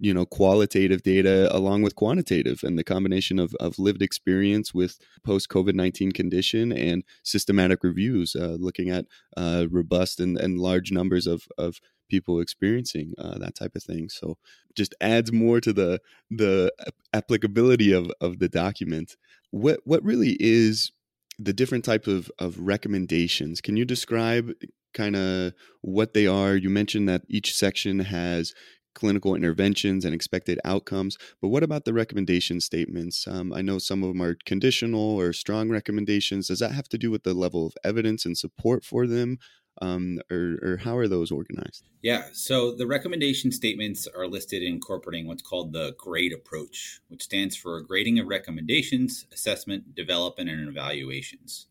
you 0.00 0.12
know 0.12 0.26
qualitative 0.26 1.02
data 1.02 1.48
along 1.56 1.82
with 1.82 1.94
quantitative 1.94 2.62
and 2.62 2.78
the 2.78 2.84
combination 2.84 3.38
of, 3.38 3.54
of 3.58 3.78
lived 3.78 4.02
experience 4.02 4.74
with 4.74 4.98
post 5.24 5.48
covid-19 5.48 6.12
condition 6.12 6.72
and 6.72 7.04
systematic 7.22 7.82
reviews 7.82 8.36
uh, 8.36 8.56
looking 8.58 8.90
at 8.90 9.06
uh, 9.36 9.66
robust 9.70 10.20
and, 10.20 10.36
and 10.36 10.58
large 10.58 10.92
numbers 10.92 11.26
of, 11.26 11.46
of 11.56 11.80
people 12.12 12.40
experiencing 12.40 13.14
uh, 13.16 13.38
that 13.38 13.54
type 13.54 13.74
of 13.74 13.82
thing. 13.82 14.06
So 14.10 14.36
just 14.76 14.94
adds 15.00 15.32
more 15.32 15.60
to 15.62 15.72
the 15.72 16.00
the 16.30 16.70
applicability 17.14 17.90
of, 17.92 18.12
of 18.20 18.38
the 18.38 18.50
document. 18.50 19.16
What 19.50 19.80
what 19.84 20.04
really 20.04 20.36
is 20.38 20.92
the 21.38 21.54
different 21.54 21.84
type 21.86 22.06
of, 22.06 22.30
of 22.38 22.58
recommendations? 22.58 23.62
Can 23.62 23.78
you 23.78 23.86
describe 23.86 24.52
kind 24.92 25.16
of 25.16 25.54
what 25.80 26.12
they 26.12 26.26
are? 26.26 26.54
You 26.54 26.68
mentioned 26.68 27.08
that 27.08 27.22
each 27.28 27.56
section 27.56 28.00
has 28.00 28.52
clinical 28.94 29.34
interventions 29.34 30.04
and 30.04 30.14
expected 30.14 30.58
outcomes. 30.64 31.16
But 31.40 31.48
what 31.48 31.62
about 31.62 31.84
the 31.84 31.92
recommendation 31.92 32.60
statements? 32.60 33.26
Um, 33.26 33.52
I 33.52 33.62
know 33.62 33.78
some 33.78 34.02
of 34.02 34.10
them 34.10 34.22
are 34.22 34.36
conditional 34.44 35.18
or 35.18 35.32
strong 35.32 35.68
recommendations. 35.68 36.48
Does 36.48 36.60
that 36.60 36.72
have 36.72 36.88
to 36.90 36.98
do 36.98 37.10
with 37.10 37.24
the 37.24 37.34
level 37.34 37.66
of 37.66 37.74
evidence 37.84 38.24
and 38.24 38.36
support 38.36 38.84
for 38.84 39.06
them? 39.06 39.38
Um, 39.80 40.20
or, 40.30 40.58
or 40.62 40.80
how 40.84 40.98
are 40.98 41.08
those 41.08 41.30
organized? 41.30 41.88
Yeah, 42.02 42.24
so 42.32 42.74
the 42.74 42.86
recommendation 42.86 43.50
statements 43.50 44.06
are 44.06 44.26
listed 44.26 44.62
incorporating 44.62 45.26
what's 45.26 45.42
called 45.42 45.72
the 45.72 45.94
GRADE 45.96 46.34
approach, 46.34 47.00
which 47.08 47.22
stands 47.22 47.56
for 47.56 47.80
grading 47.80 48.18
of 48.18 48.26
recommendations, 48.26 49.24
assessment, 49.32 49.94
development, 49.94 50.50
and 50.50 50.68
evaluations. 50.68 51.68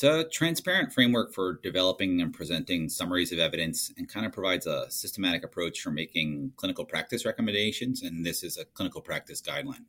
It's 0.00 0.04
a 0.06 0.26
transparent 0.30 0.94
framework 0.94 1.34
for 1.34 1.60
developing 1.62 2.22
and 2.22 2.32
presenting 2.32 2.88
summaries 2.88 3.32
of 3.32 3.38
evidence 3.38 3.92
and 3.98 4.08
kind 4.08 4.24
of 4.24 4.32
provides 4.32 4.66
a 4.66 4.90
systematic 4.90 5.44
approach 5.44 5.82
for 5.82 5.90
making 5.90 6.52
clinical 6.56 6.86
practice 6.86 7.26
recommendations. 7.26 8.00
And 8.00 8.24
this 8.24 8.42
is 8.42 8.56
a 8.56 8.64
clinical 8.64 9.02
practice 9.02 9.42
guideline. 9.42 9.84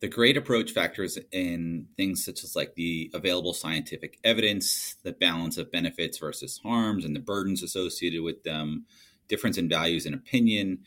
The 0.00 0.08
GRADE 0.08 0.38
approach 0.38 0.70
factors 0.70 1.18
in 1.30 1.88
things 1.94 2.24
such 2.24 2.42
as 2.42 2.56
like 2.56 2.74
the 2.74 3.10
available 3.12 3.52
scientific 3.52 4.18
evidence, 4.24 4.96
the 5.02 5.12
balance 5.12 5.58
of 5.58 5.70
benefits 5.70 6.16
versus 6.16 6.58
harms, 6.62 7.04
and 7.04 7.14
the 7.14 7.20
burdens 7.20 7.62
associated 7.62 8.22
with 8.22 8.44
them, 8.44 8.86
difference 9.28 9.58
in 9.58 9.68
values 9.68 10.06
and 10.06 10.14
opinion, 10.14 10.78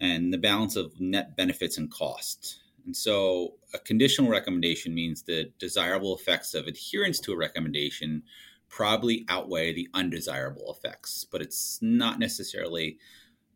and 0.00 0.32
the 0.32 0.38
balance 0.38 0.74
of 0.74 1.00
net 1.00 1.36
benefits 1.36 1.78
and 1.78 1.88
costs. 1.92 2.58
And 2.86 2.96
so 2.96 3.54
a 3.74 3.78
conditional 3.78 4.30
recommendation 4.30 4.94
means 4.94 5.22
the 5.22 5.50
desirable 5.58 6.16
effects 6.16 6.54
of 6.54 6.66
adherence 6.66 7.18
to 7.20 7.32
a 7.32 7.36
recommendation 7.36 8.22
probably 8.68 9.24
outweigh 9.28 9.72
the 9.72 9.88
undesirable 9.92 10.72
effects, 10.72 11.26
but 11.30 11.42
it's 11.42 11.78
not 11.82 12.18
necessarily 12.18 12.98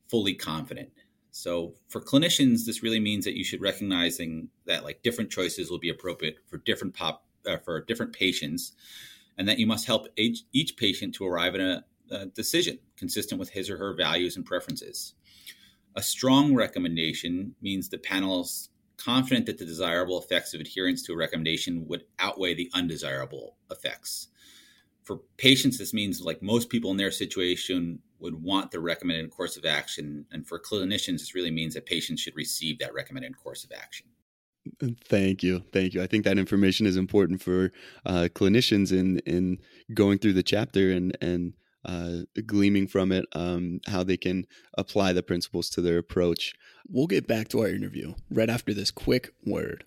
fully 0.09 0.35
confident. 0.35 0.91
So 1.31 1.75
for 1.89 2.01
clinicians, 2.01 2.67
this 2.67 2.83
really 2.83 2.99
means 2.99 3.25
that 3.25 3.37
you 3.37 3.45
should 3.45 3.61
recognizing 3.61 4.49
that 4.67 4.83
like 4.83 5.03
different 5.03 5.31
choices 5.31 5.71
will 5.71 5.79
be 5.79 5.89
appropriate 5.91 6.39
for 6.49 6.59
different 6.59 6.95
pop 6.95 7.25
uh, 7.47 7.57
for 7.59 7.83
different 7.83 8.13
patients, 8.13 8.73
and 9.39 9.49
that 9.49 9.59
you 9.59 9.67
must 9.67 9.87
help 9.87 10.09
each, 10.17 10.43
each 10.53 10.77
patient 10.77 11.15
to 11.15 11.27
arrive 11.27 11.55
at 11.55 11.61
a, 11.61 11.85
a 12.11 12.27
decision 12.27 12.79
consistent 12.97 13.39
with 13.39 13.51
his 13.51 13.71
or 13.71 13.79
her 13.79 13.95
values 13.95 14.37
and 14.37 14.45
preferences. 14.45 15.15
A 15.95 16.03
strong 16.03 16.55
recommendation 16.55 17.55
means 17.63 17.89
the 17.89 17.99
panel's 17.99 18.70
confident 19.01 19.47
that 19.47 19.59
the 19.59 19.65
desirable 19.65 20.21
effects 20.21 20.55
of 20.55 20.61
adherence 20.61 21.03
to 21.03 21.13
a 21.13 21.17
recommendation 21.17 21.87
would 21.89 22.05
outweigh 22.19 22.55
the 22.55 22.71
undesirable 22.75 23.57
effects. 23.71 24.29
For 25.05 25.21
patients, 25.39 25.79
this 25.79 25.95
means 25.95 26.21
like 26.21 26.43
most 26.43 26.69
people 26.69 26.91
in 26.91 26.97
their 26.97 27.11
situation 27.11 28.01
would 28.19 28.41
want 28.43 28.71
the 28.71 28.81
recommended 28.81 29.31
course 29.31 29.57
of 29.57 29.65
action. 29.65 30.27
And 30.31 30.47
for 30.47 30.61
clinicians, 30.61 31.19
this 31.19 31.35
really 31.35 31.51
means 31.51 31.75
that 31.75 31.87
patients 31.87 32.21
should 32.21 32.37
receive 32.37 32.79
that 32.79 32.95
recommended 32.95 33.37
course 33.37 33.65
of 33.65 33.73
action. 33.73 34.07
Thank 35.07 35.43
you, 35.43 35.65
thank 35.73 35.95
you. 35.95 36.03
I 36.03 36.07
think 36.07 36.25
that 36.25 36.39
information 36.39 36.87
is 36.87 36.97
important 36.97 37.43
for 37.43 37.73
uh, 38.05 38.29
clinicians 38.35 38.93
in 38.93 39.19
in 39.21 39.59
going 39.95 40.19
through 40.19 40.35
the 40.35 40.43
chapter 40.43 40.93
and 40.93 41.17
and 41.23 41.55
uh, 41.85 42.19
gleaming 42.47 42.87
from 42.87 43.13
it 43.13 43.27
um, 43.33 43.81
how 43.87 44.03
they 44.03 44.17
can 44.17 44.47
apply 44.77 45.13
the 45.13 45.23
principles 45.23 45.71
to 45.71 45.81
their 45.81 45.99
approach. 45.99 46.55
We'll 46.89 47.07
get 47.07 47.27
back 47.27 47.49
to 47.49 47.61
our 47.61 47.69
interview 47.69 48.15
right 48.31 48.51
after 48.51 48.75
this 48.75 48.91
quick 48.91 49.33
word. 49.45 49.85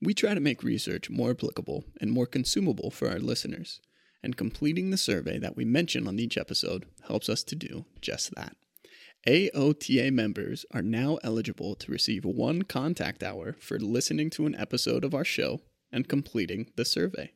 We 0.00 0.14
try 0.14 0.34
to 0.34 0.40
make 0.40 0.62
research 0.62 1.10
more 1.10 1.30
applicable 1.30 1.84
and 2.00 2.10
more 2.10 2.26
consumable 2.26 2.90
for 2.90 3.08
our 3.08 3.18
listeners, 3.18 3.80
and 4.22 4.36
completing 4.36 4.90
the 4.90 4.96
survey 4.96 5.38
that 5.38 5.56
we 5.56 5.64
mention 5.64 6.08
on 6.08 6.18
each 6.18 6.36
episode 6.36 6.86
helps 7.06 7.28
us 7.28 7.42
to 7.44 7.54
do 7.54 7.86
just 8.00 8.34
that. 8.34 8.56
AOTA 9.26 10.12
members 10.12 10.66
are 10.72 10.82
now 10.82 11.18
eligible 11.22 11.76
to 11.76 11.92
receive 11.92 12.24
one 12.24 12.62
contact 12.62 13.22
hour 13.22 13.54
for 13.60 13.78
listening 13.78 14.30
to 14.30 14.46
an 14.46 14.56
episode 14.56 15.04
of 15.04 15.14
our 15.14 15.24
show 15.24 15.60
and 15.92 16.08
completing 16.08 16.72
the 16.74 16.84
survey. 16.84 17.32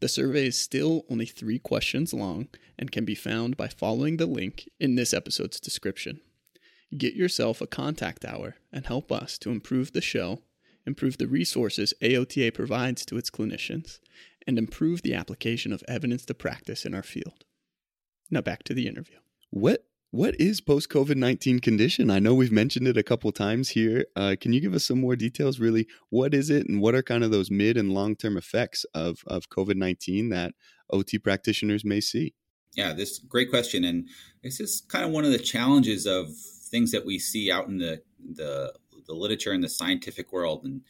The 0.00 0.08
survey 0.08 0.46
is 0.46 0.58
still 0.58 1.04
only 1.08 1.26
three 1.26 1.58
questions 1.58 2.12
long 2.12 2.48
and 2.78 2.90
can 2.90 3.04
be 3.04 3.14
found 3.14 3.56
by 3.56 3.68
following 3.68 4.16
the 4.16 4.26
link 4.26 4.68
in 4.78 4.94
this 4.94 5.14
episode's 5.14 5.60
description. 5.60 6.20
Get 6.96 7.14
yourself 7.14 7.60
a 7.60 7.66
contact 7.66 8.24
hour 8.24 8.56
and 8.72 8.86
help 8.86 9.12
us 9.12 9.38
to 9.38 9.50
improve 9.50 9.92
the 9.92 10.00
show, 10.00 10.42
improve 10.86 11.18
the 11.18 11.28
resources 11.28 11.94
AOTA 12.02 12.52
provides 12.52 13.04
to 13.06 13.16
its 13.16 13.30
clinicians, 13.30 14.00
and 14.46 14.58
improve 14.58 15.02
the 15.02 15.14
application 15.14 15.72
of 15.72 15.84
evidence 15.86 16.24
to 16.26 16.34
practice 16.34 16.84
in 16.84 16.94
our 16.94 17.02
field. 17.02 17.44
Now 18.30 18.40
back 18.40 18.62
to 18.64 18.74
the 18.74 18.88
interview. 18.88 19.18
What 19.50 19.84
what 20.10 20.38
is 20.40 20.60
post 20.60 20.88
COVID 20.88 21.16
19 21.16 21.60
condition? 21.60 22.10
I 22.10 22.18
know 22.18 22.34
we've 22.34 22.52
mentioned 22.52 22.88
it 22.88 22.96
a 22.96 23.02
couple 23.02 23.30
times 23.32 23.70
here. 23.70 24.06
Uh, 24.16 24.34
can 24.40 24.52
you 24.52 24.60
give 24.60 24.74
us 24.74 24.84
some 24.84 25.00
more 25.00 25.16
details? 25.16 25.60
Really, 25.60 25.86
what 26.08 26.34
is 26.34 26.50
it 26.50 26.68
and 26.68 26.80
what 26.80 26.94
are 26.94 27.02
kind 27.02 27.22
of 27.22 27.30
those 27.30 27.50
mid 27.50 27.76
and 27.76 27.92
long 27.92 28.16
term 28.16 28.36
effects 28.36 28.84
of, 28.94 29.22
of 29.26 29.48
COVID 29.50 29.76
19 29.76 30.28
that 30.30 30.54
OT 30.90 31.18
practitioners 31.18 31.84
may 31.84 32.00
see? 32.00 32.34
Yeah, 32.74 32.92
this 32.92 33.18
great 33.18 33.50
question. 33.50 33.84
And 33.84 34.08
this 34.42 34.60
is 34.60 34.82
kind 34.88 35.04
of 35.04 35.10
one 35.10 35.24
of 35.24 35.32
the 35.32 35.38
challenges 35.38 36.06
of 36.06 36.28
things 36.36 36.92
that 36.92 37.04
we 37.04 37.18
see 37.18 37.50
out 37.50 37.68
in 37.68 37.78
the, 37.78 38.02
the, 38.34 38.72
the 39.06 39.14
literature 39.14 39.52
and 39.52 39.62
the 39.62 39.68
scientific 39.68 40.32
world. 40.32 40.64
And 40.64 40.82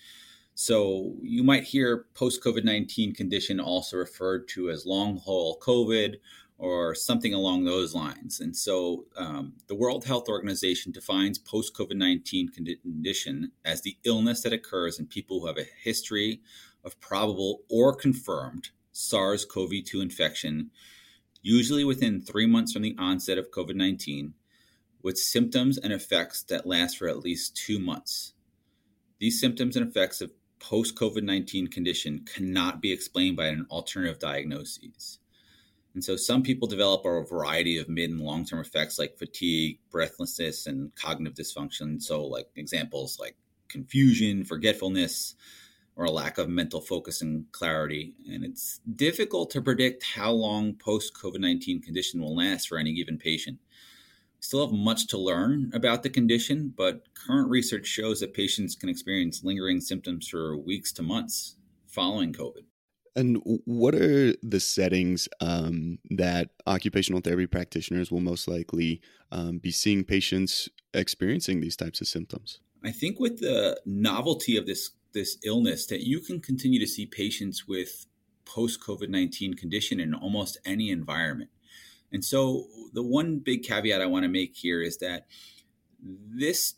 so 0.54 1.14
you 1.22 1.42
might 1.42 1.64
hear 1.64 2.06
post 2.14 2.42
COVID 2.42 2.64
19 2.64 3.14
condition 3.14 3.60
also 3.60 3.96
referred 3.96 4.48
to 4.48 4.70
as 4.70 4.84
long 4.84 5.18
haul 5.18 5.58
COVID 5.60 6.16
or 6.60 6.94
something 6.94 7.32
along 7.32 7.64
those 7.64 7.94
lines. 7.94 8.38
And 8.38 8.54
so 8.54 9.06
um, 9.16 9.54
the 9.66 9.74
World 9.74 10.04
Health 10.04 10.28
Organization 10.28 10.92
defines 10.92 11.38
post 11.38 11.74
COVID 11.74 11.96
19 11.96 12.50
condition 12.50 13.52
as 13.64 13.80
the 13.80 13.96
illness 14.04 14.42
that 14.42 14.52
occurs 14.52 14.98
in 14.98 15.06
people 15.06 15.40
who 15.40 15.46
have 15.46 15.56
a 15.56 15.66
history 15.82 16.42
of 16.84 17.00
probable 17.00 17.62
or 17.70 17.94
confirmed 17.94 18.68
SARS 18.92 19.46
CoV 19.46 19.70
2 19.86 20.02
infection, 20.02 20.70
usually 21.40 21.82
within 21.82 22.20
three 22.20 22.46
months 22.46 22.72
from 22.72 22.82
the 22.82 22.96
onset 22.98 23.38
of 23.38 23.50
COVID 23.50 23.74
19, 23.74 24.34
with 25.02 25.16
symptoms 25.16 25.78
and 25.78 25.94
effects 25.94 26.42
that 26.42 26.66
last 26.66 26.98
for 26.98 27.08
at 27.08 27.20
least 27.20 27.56
two 27.56 27.78
months. 27.78 28.34
These 29.18 29.40
symptoms 29.40 29.76
and 29.76 29.88
effects 29.88 30.20
of 30.20 30.30
post 30.58 30.94
COVID 30.94 31.22
19 31.22 31.68
condition 31.68 32.26
cannot 32.26 32.82
be 32.82 32.92
explained 32.92 33.38
by 33.38 33.46
an 33.46 33.66
alternative 33.70 34.18
diagnosis. 34.18 35.19
And 35.94 36.04
so 36.04 36.16
some 36.16 36.42
people 36.42 36.68
develop 36.68 37.04
a 37.04 37.24
variety 37.24 37.76
of 37.78 37.88
mid 37.88 38.10
and 38.10 38.20
long 38.20 38.44
term 38.44 38.60
effects 38.60 38.98
like 38.98 39.18
fatigue, 39.18 39.78
breathlessness, 39.90 40.66
and 40.66 40.94
cognitive 40.94 41.34
dysfunction. 41.34 42.00
So, 42.00 42.24
like 42.24 42.48
examples 42.54 43.18
like 43.18 43.36
confusion, 43.68 44.44
forgetfulness, 44.44 45.34
or 45.96 46.04
a 46.04 46.10
lack 46.10 46.38
of 46.38 46.48
mental 46.48 46.80
focus 46.80 47.20
and 47.20 47.50
clarity. 47.52 48.14
And 48.28 48.44
it's 48.44 48.80
difficult 48.96 49.50
to 49.50 49.60
predict 49.60 50.04
how 50.04 50.30
long 50.30 50.74
post 50.74 51.14
COVID 51.14 51.40
19 51.40 51.82
condition 51.82 52.20
will 52.20 52.36
last 52.36 52.68
for 52.68 52.78
any 52.78 52.94
given 52.94 53.18
patient. 53.18 53.58
We 53.60 54.42
still 54.42 54.66
have 54.66 54.74
much 54.74 55.08
to 55.08 55.18
learn 55.18 55.70
about 55.74 56.02
the 56.02 56.10
condition, 56.10 56.72
but 56.74 57.02
current 57.14 57.50
research 57.50 57.86
shows 57.86 58.20
that 58.20 58.32
patients 58.32 58.76
can 58.76 58.88
experience 58.88 59.44
lingering 59.44 59.80
symptoms 59.80 60.28
for 60.28 60.56
weeks 60.56 60.92
to 60.92 61.02
months 61.02 61.56
following 61.86 62.32
COVID. 62.32 62.69
And 63.16 63.40
what 63.44 63.94
are 63.94 64.34
the 64.42 64.60
settings 64.60 65.28
um, 65.40 65.98
that 66.10 66.50
occupational 66.66 67.20
therapy 67.20 67.46
practitioners 67.46 68.10
will 68.10 68.20
most 68.20 68.46
likely 68.46 69.00
um, 69.32 69.58
be 69.58 69.70
seeing 69.70 70.04
patients 70.04 70.68
experiencing 70.94 71.60
these 71.60 71.76
types 71.76 72.00
of 72.00 72.06
symptoms? 72.06 72.60
I 72.84 72.92
think 72.92 73.18
with 73.18 73.40
the 73.40 73.80
novelty 73.84 74.56
of 74.56 74.66
this 74.66 74.90
this 75.12 75.38
illness, 75.44 75.86
that 75.86 76.06
you 76.06 76.20
can 76.20 76.40
continue 76.40 76.78
to 76.78 76.86
see 76.86 77.04
patients 77.04 77.66
with 77.66 78.06
post 78.44 78.80
COVID 78.80 79.08
nineteen 79.08 79.54
condition 79.54 79.98
in 79.98 80.14
almost 80.14 80.58
any 80.64 80.90
environment. 80.90 81.50
And 82.12 82.24
so, 82.24 82.66
the 82.92 83.02
one 83.02 83.38
big 83.38 83.64
caveat 83.64 84.00
I 84.00 84.06
want 84.06 84.22
to 84.22 84.28
make 84.28 84.56
here 84.56 84.80
is 84.80 84.98
that 84.98 85.26
this 85.98 86.74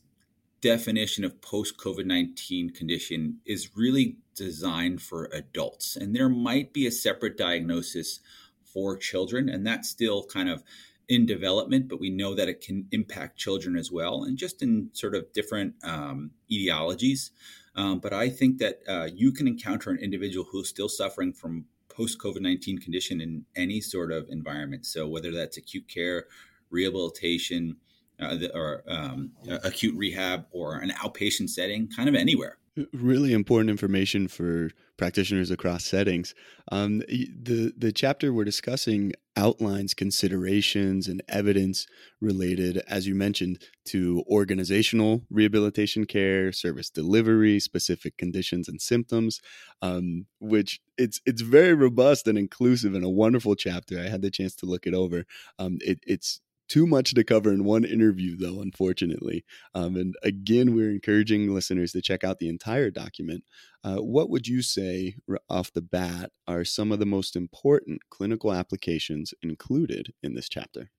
definition 0.62 1.24
of 1.24 1.42
post 1.42 1.76
COVID 1.76 2.06
19 2.06 2.70
condition 2.70 3.38
is 3.44 3.76
really 3.76 4.16
designed 4.34 5.02
for 5.02 5.28
adults. 5.32 5.96
And 5.96 6.14
there 6.14 6.28
might 6.28 6.72
be 6.72 6.86
a 6.86 6.90
separate 6.90 7.36
diagnosis 7.36 8.20
for 8.64 8.96
children, 8.96 9.48
and 9.48 9.66
that's 9.66 9.88
still 9.88 10.24
kind 10.24 10.48
of 10.48 10.62
in 11.08 11.26
development, 11.26 11.88
but 11.88 12.00
we 12.00 12.10
know 12.10 12.34
that 12.34 12.48
it 12.48 12.60
can 12.60 12.86
impact 12.90 13.38
children 13.38 13.76
as 13.76 13.90
well, 13.92 14.24
and 14.24 14.38
just 14.38 14.62
in 14.62 14.88
sort 14.92 15.14
of 15.14 15.32
different 15.32 15.74
um, 15.84 16.30
etiologies. 16.50 17.30
Um, 17.74 17.98
but 17.98 18.12
I 18.12 18.28
think 18.28 18.58
that 18.58 18.80
uh, 18.88 19.08
you 19.14 19.32
can 19.32 19.46
encounter 19.46 19.90
an 19.90 19.98
individual 19.98 20.46
who's 20.50 20.68
still 20.68 20.88
suffering 20.88 21.32
from 21.32 21.66
post 21.88 22.18
COVID 22.18 22.40
19 22.40 22.78
condition 22.78 23.20
in 23.20 23.44
any 23.56 23.80
sort 23.80 24.12
of 24.12 24.28
environment. 24.30 24.86
So, 24.86 25.06
whether 25.06 25.30
that's 25.32 25.56
acute 25.56 25.88
care, 25.88 26.26
rehabilitation, 26.70 27.76
uh, 28.20 28.36
or 28.54 28.84
um, 28.88 29.32
acute 29.64 29.94
rehab 29.96 30.46
or 30.50 30.76
an 30.76 30.90
outpatient 30.90 31.50
setting, 31.50 31.88
kind 31.88 32.08
of 32.08 32.14
anywhere. 32.14 32.58
Really 32.94 33.34
important 33.34 33.68
information 33.68 34.28
for 34.28 34.70
practitioners 34.96 35.50
across 35.50 35.84
settings. 35.84 36.34
Um, 36.70 37.00
the 37.00 37.70
the 37.76 37.92
chapter 37.92 38.32
we're 38.32 38.44
discussing 38.44 39.12
outlines 39.36 39.92
considerations 39.92 41.06
and 41.06 41.22
evidence 41.28 41.86
related, 42.22 42.78
as 42.88 43.06
you 43.06 43.14
mentioned, 43.14 43.62
to 43.88 44.24
organizational 44.26 45.22
rehabilitation 45.28 46.06
care, 46.06 46.50
service 46.50 46.88
delivery, 46.88 47.60
specific 47.60 48.16
conditions 48.16 48.68
and 48.70 48.80
symptoms, 48.80 49.42
um, 49.82 50.24
which 50.38 50.80
it's 50.96 51.20
it's 51.26 51.42
very 51.42 51.74
robust 51.74 52.26
and 52.26 52.38
inclusive 52.38 52.94
and 52.94 53.04
a 53.04 53.10
wonderful 53.10 53.54
chapter. 53.54 53.98
I 53.98 54.08
had 54.08 54.22
the 54.22 54.30
chance 54.30 54.54
to 54.56 54.66
look 54.66 54.86
it 54.86 54.94
over. 54.94 55.26
Um, 55.58 55.76
it, 55.82 55.98
it's 56.06 56.40
too 56.72 56.86
much 56.86 57.12
to 57.12 57.22
cover 57.22 57.52
in 57.52 57.64
one 57.64 57.84
interview, 57.84 58.34
though, 58.34 58.62
unfortunately. 58.62 59.44
Um, 59.74 59.94
and 59.94 60.14
again, 60.22 60.74
we're 60.74 60.90
encouraging 60.90 61.52
listeners 61.52 61.92
to 61.92 62.00
check 62.00 62.24
out 62.24 62.38
the 62.38 62.48
entire 62.48 62.90
document. 62.90 63.44
Uh, 63.84 63.96
what 63.96 64.30
would 64.30 64.48
you 64.48 64.62
say 64.62 65.16
off 65.50 65.70
the 65.70 65.82
bat 65.82 66.30
are 66.48 66.64
some 66.64 66.90
of 66.90 66.98
the 66.98 67.04
most 67.04 67.36
important 67.36 68.08
clinical 68.08 68.54
applications 68.54 69.34
included 69.42 70.14
in 70.22 70.34
this 70.34 70.48
chapter? 70.48 70.90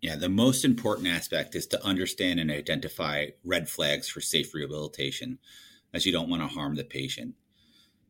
Yeah, 0.00 0.16
the 0.16 0.30
most 0.30 0.64
important 0.64 1.08
aspect 1.08 1.54
is 1.54 1.66
to 1.66 1.84
understand 1.84 2.40
and 2.40 2.50
identify 2.50 3.26
red 3.44 3.68
flags 3.68 4.08
for 4.08 4.22
safe 4.22 4.54
rehabilitation, 4.54 5.38
as 5.92 6.06
you 6.06 6.12
don't 6.12 6.30
want 6.30 6.40
to 6.40 6.48
harm 6.48 6.74
the 6.74 6.84
patient. 6.84 7.34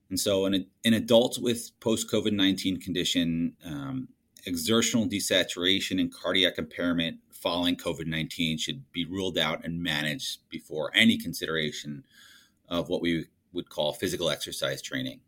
And 0.08 0.20
so, 0.20 0.46
in, 0.46 0.54
a, 0.54 0.66
in 0.84 0.94
adults 0.94 1.36
with 1.36 1.72
post 1.80 2.08
COVID 2.08 2.32
19 2.32 2.80
condition, 2.80 3.56
um, 3.66 4.08
exertional 4.46 5.06
desaturation 5.06 6.00
and 6.00 6.12
cardiac 6.12 6.58
impairment 6.58 7.18
following 7.30 7.76
COVID 7.76 8.06
19 8.06 8.58
should 8.58 8.90
be 8.92 9.04
ruled 9.04 9.38
out 9.38 9.64
and 9.64 9.82
managed 9.82 10.48
before 10.48 10.92
any 10.94 11.18
consideration 11.18 12.04
of 12.68 12.88
what 12.88 13.02
we 13.02 13.26
would 13.52 13.68
call 13.68 13.92
physical 13.92 14.30
exercise 14.30 14.80
training. 14.80 15.20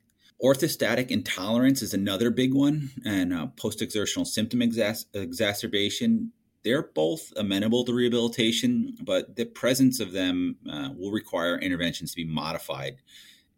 Orthostatic 0.43 1.11
intolerance 1.11 1.83
is 1.83 1.95
another 1.95 2.31
big 2.31 2.55
one, 2.55 2.91
and 3.05 3.33
uh, 3.33 3.47
post 3.57 3.81
exertional 3.81 4.25
symptom 4.25 4.61
exas- 4.61 5.07
exacerbation. 5.15 6.33
They're 6.65 6.83
both 6.83 7.33
amenable 7.37 7.85
to 7.85 7.93
rehabilitation, 7.93 8.97
but 9.03 9.37
the 9.37 9.45
presence 9.45 10.01
of 10.01 10.13
them 10.13 10.57
uh, 10.71 10.91
will 10.97 11.13
require 11.13 11.59
interventions 11.59 12.11
to 12.11 12.17
be 12.17 12.25
modified 12.25 12.97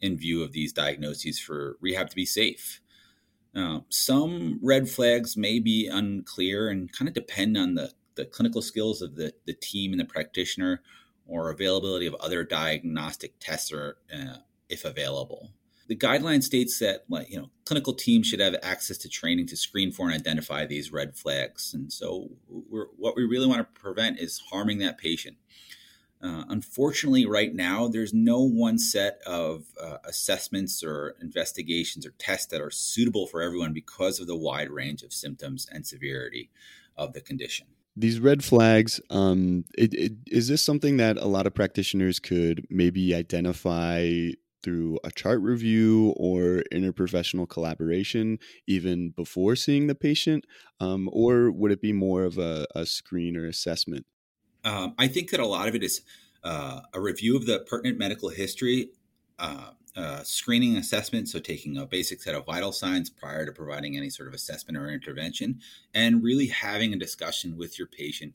in 0.01 0.19
view 0.19 0.43
of 0.43 0.53
these 0.53 0.73
diagnoses 0.73 1.39
for 1.39 1.77
rehab 1.81 2.11
to 2.11 2.17
be 2.17 2.27
safe. 2.27 2.81
Uh, 3.57 3.81
some 3.89 4.61
red 4.63 4.89
flags 4.89 5.37
may 5.37 5.59
be 5.59 5.89
unclear 5.91 6.69
and 6.69 6.93
kind 6.93 7.09
of 7.09 7.15
depend 7.15 7.57
on 7.57 7.75
the, 7.75 7.91
the 8.15 8.27
clinical 8.27 8.61
skills 8.61 9.01
of 9.01 9.17
the, 9.17 9.33
the 9.47 9.55
team 9.55 9.93
and 9.93 10.01
the 10.01 10.05
practitioner 10.05 10.83
or 11.27 11.51
availability 11.51 12.07
of 12.07 12.15
other 12.17 12.45
diagnostic 12.45 13.33
tests 13.41 13.73
or 13.73 13.97
uh, 14.15 14.37
if 14.69 14.85
available. 14.85 15.53
The 15.89 15.97
guideline 15.97 16.43
states 16.43 16.79
that 16.81 17.05
like, 17.09 17.31
you 17.31 17.39
know 17.39 17.51
clinical 17.65 17.95
teams 17.95 18.27
should 18.27 18.41
have 18.41 18.57
access 18.63 18.99
to 18.99 19.09
training 19.09 19.47
to 19.47 19.57
screen 19.57 19.91
for 19.91 20.07
and 20.07 20.15
identify 20.15 20.67
these 20.67 20.93
red 20.93 21.17
flags. 21.17 21.73
And 21.73 21.93
so 21.93 22.29
what 22.49 23.17
we 23.17 23.25
really 23.25 23.47
want 23.47 23.61
to 23.61 23.81
prevent 23.81 24.19
is 24.19 24.43
harming 24.51 24.79
that 24.79 24.99
patient. 24.99 25.37
Uh, 26.23 26.45
unfortunately, 26.49 27.27
right 27.27 27.55
now, 27.55 27.89
there's 27.89 28.15
no 28.15 28.41
one 28.41 28.79
set 28.79 29.21
of 29.27 29.65
uh, 29.81 29.99
assessments 30.05 30.83
or 30.83 31.15
investigations 31.21 32.07
or 32.07 32.11
tests 32.19 32.47
that 32.47 32.61
are 32.61 32.71
suitable 32.71 33.27
for 33.27 33.43
everyone 33.43 33.73
because 33.73 34.19
of 34.19 34.27
the 34.27 34.37
wide 34.37 34.71
range 34.71 35.03
of 35.03 35.13
symptoms 35.13 35.69
and 35.71 35.87
severity 35.87 36.51
of 36.97 37.13
the 37.13 37.21
condition. 37.21 37.67
These 37.97 38.21
red 38.21 38.45
flags, 38.45 39.01
um, 39.11 39.65
it, 39.77 39.95
it, 39.95 40.13
is 40.27 40.49
this 40.49 40.63
something 40.63 40.99
that 40.99 41.17
a 41.17 41.27
lot 41.27 41.47
of 41.47 41.55
practitioners 41.55 42.19
could 42.19 42.67
maybe 42.71 43.15
identify 43.15 44.31
through 44.63 44.99
a 45.05 45.11
chart 45.11 45.41
review 45.41 46.13
or 46.17 46.63
interprofessional 46.73 47.49
collaboration 47.49 48.39
even 48.67 49.11
before 49.11 49.55
seeing 49.55 49.87
the 49.87 49.95
patient? 49.95 50.45
Um, 50.81 51.09
or 51.13 51.51
would 51.51 51.73
it 51.73 51.81
be 51.81 51.93
more 51.93 52.25
of 52.25 52.37
a, 52.37 52.67
a 52.75 52.85
screen 52.85 53.37
or 53.37 53.47
assessment? 53.47 54.07
Um, 54.67 54.95
I 54.99 55.07
think 55.07 55.31
that 55.31 55.39
a 55.39 55.47
lot 55.47 55.69
of 55.69 55.77
it 55.77 55.85
is 55.85 56.03
uh, 56.43 56.81
a 56.93 57.01
review 57.01 57.37
of 57.37 57.47
the 57.47 57.61
pertinent 57.61 57.99
medical 57.99 58.29
history, 58.29 58.91
uh, 59.39 59.71
uh, 59.97 60.23
screening 60.25 60.77
assessment, 60.77 61.29
so 61.29 61.39
taking 61.39 61.79
a 61.79 61.87
basic 61.87 62.21
set 62.21 62.35
of 62.35 62.45
vital 62.45 62.73
signs 62.73 63.09
prior 63.09 63.47
to 63.47 63.53
providing 63.53 63.97
any 63.97 64.11
sort 64.11 64.27
of 64.27 64.35
assessment 64.35 64.77
or 64.77 64.91
intervention, 64.91 65.61
and 65.95 66.23
really 66.23 66.49
having 66.49 66.93
a 66.93 66.99
discussion 66.99 67.57
with 67.57 67.79
your 67.79 67.87
patient, 67.87 68.35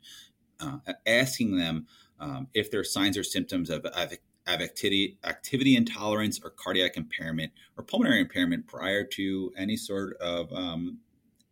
uh, 0.62 0.78
asking 1.06 1.58
them 1.58 1.86
um, 2.20 2.48
if 2.54 2.72
there 2.72 2.80
are 2.80 2.86
signs 2.86 3.18
or 3.18 3.24
symptoms 3.24 3.70
of, 3.70 3.86
of, 3.86 4.14
of 4.48 4.62
activity, 4.62 5.18
activity 5.26 5.76
intolerance 5.76 6.40
or 6.42 6.50
cardiac 6.50 6.96
impairment 6.96 7.52
or 7.78 7.84
pulmonary 7.84 8.22
impairment 8.22 8.68
prior 8.68 9.04
to 9.04 9.52
any 9.58 9.76
sort 9.76 10.16
of 10.18 10.52
um, 10.54 11.00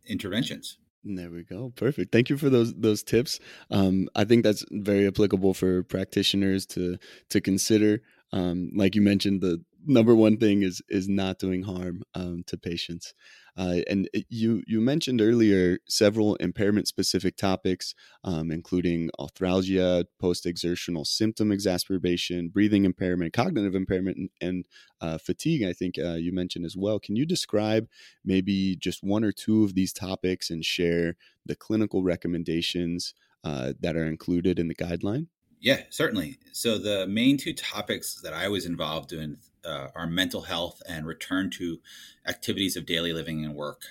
interventions. 0.06 0.78
There 1.02 1.30
we 1.30 1.44
go. 1.44 1.72
Perfect. 1.76 2.12
Thank 2.12 2.28
you 2.28 2.36
for 2.36 2.50
those 2.50 2.74
those 2.74 3.02
tips. 3.02 3.40
Um, 3.70 4.08
I 4.14 4.24
think 4.24 4.44
that's 4.44 4.64
very 4.70 5.06
applicable 5.06 5.54
for 5.54 5.82
practitioners 5.82 6.66
to 6.66 6.98
to 7.30 7.40
consider. 7.40 8.02
Um, 8.32 8.70
like 8.74 8.94
you 8.94 9.00
mentioned, 9.02 9.40
the 9.40 9.62
number 9.86 10.14
one 10.14 10.36
thing 10.36 10.62
is 10.62 10.82
is 10.88 11.08
not 11.08 11.38
doing 11.38 11.62
harm 11.62 12.02
um, 12.14 12.42
to 12.46 12.56
patients. 12.56 13.14
Uh, 13.56 13.78
and 13.88 14.08
it, 14.12 14.24
you 14.28 14.62
you 14.66 14.80
mentioned 14.80 15.20
earlier 15.20 15.78
several 15.88 16.36
impairment 16.36 16.88
specific 16.88 17.36
topics, 17.36 17.94
um, 18.24 18.50
including 18.50 19.10
arthralgia, 19.18 20.04
post 20.18 20.46
exertional 20.46 21.04
symptom 21.04 21.50
exacerbation, 21.50 22.48
breathing 22.48 22.84
impairment, 22.84 23.32
cognitive 23.32 23.74
impairment, 23.74 24.16
and, 24.16 24.30
and 24.40 24.68
uh, 25.00 25.18
fatigue. 25.18 25.62
I 25.62 25.72
think 25.72 25.98
uh, 25.98 26.14
you 26.14 26.32
mentioned 26.32 26.64
as 26.64 26.76
well. 26.76 26.98
Can 26.98 27.16
you 27.16 27.26
describe 27.26 27.88
maybe 28.24 28.76
just 28.76 29.02
one 29.02 29.24
or 29.24 29.32
two 29.32 29.64
of 29.64 29.74
these 29.74 29.92
topics 29.92 30.50
and 30.50 30.64
share 30.64 31.16
the 31.44 31.56
clinical 31.56 32.02
recommendations 32.02 33.14
uh, 33.44 33.72
that 33.80 33.96
are 33.96 34.06
included 34.06 34.58
in 34.58 34.68
the 34.68 34.74
guideline? 34.74 35.26
Yeah, 35.60 35.82
certainly. 35.90 36.38
So 36.52 36.78
the 36.78 37.06
main 37.06 37.36
two 37.36 37.52
topics 37.52 38.20
that 38.22 38.32
I 38.32 38.48
was 38.48 38.64
involved 38.64 39.12
in 39.12 39.36
uh, 39.64 39.88
are 39.94 40.06
mental 40.06 40.42
health 40.42 40.82
and 40.88 41.06
return 41.06 41.50
to 41.50 41.80
activities 42.26 42.76
of 42.76 42.86
daily 42.86 43.12
living 43.12 43.44
and 43.44 43.54
work. 43.54 43.82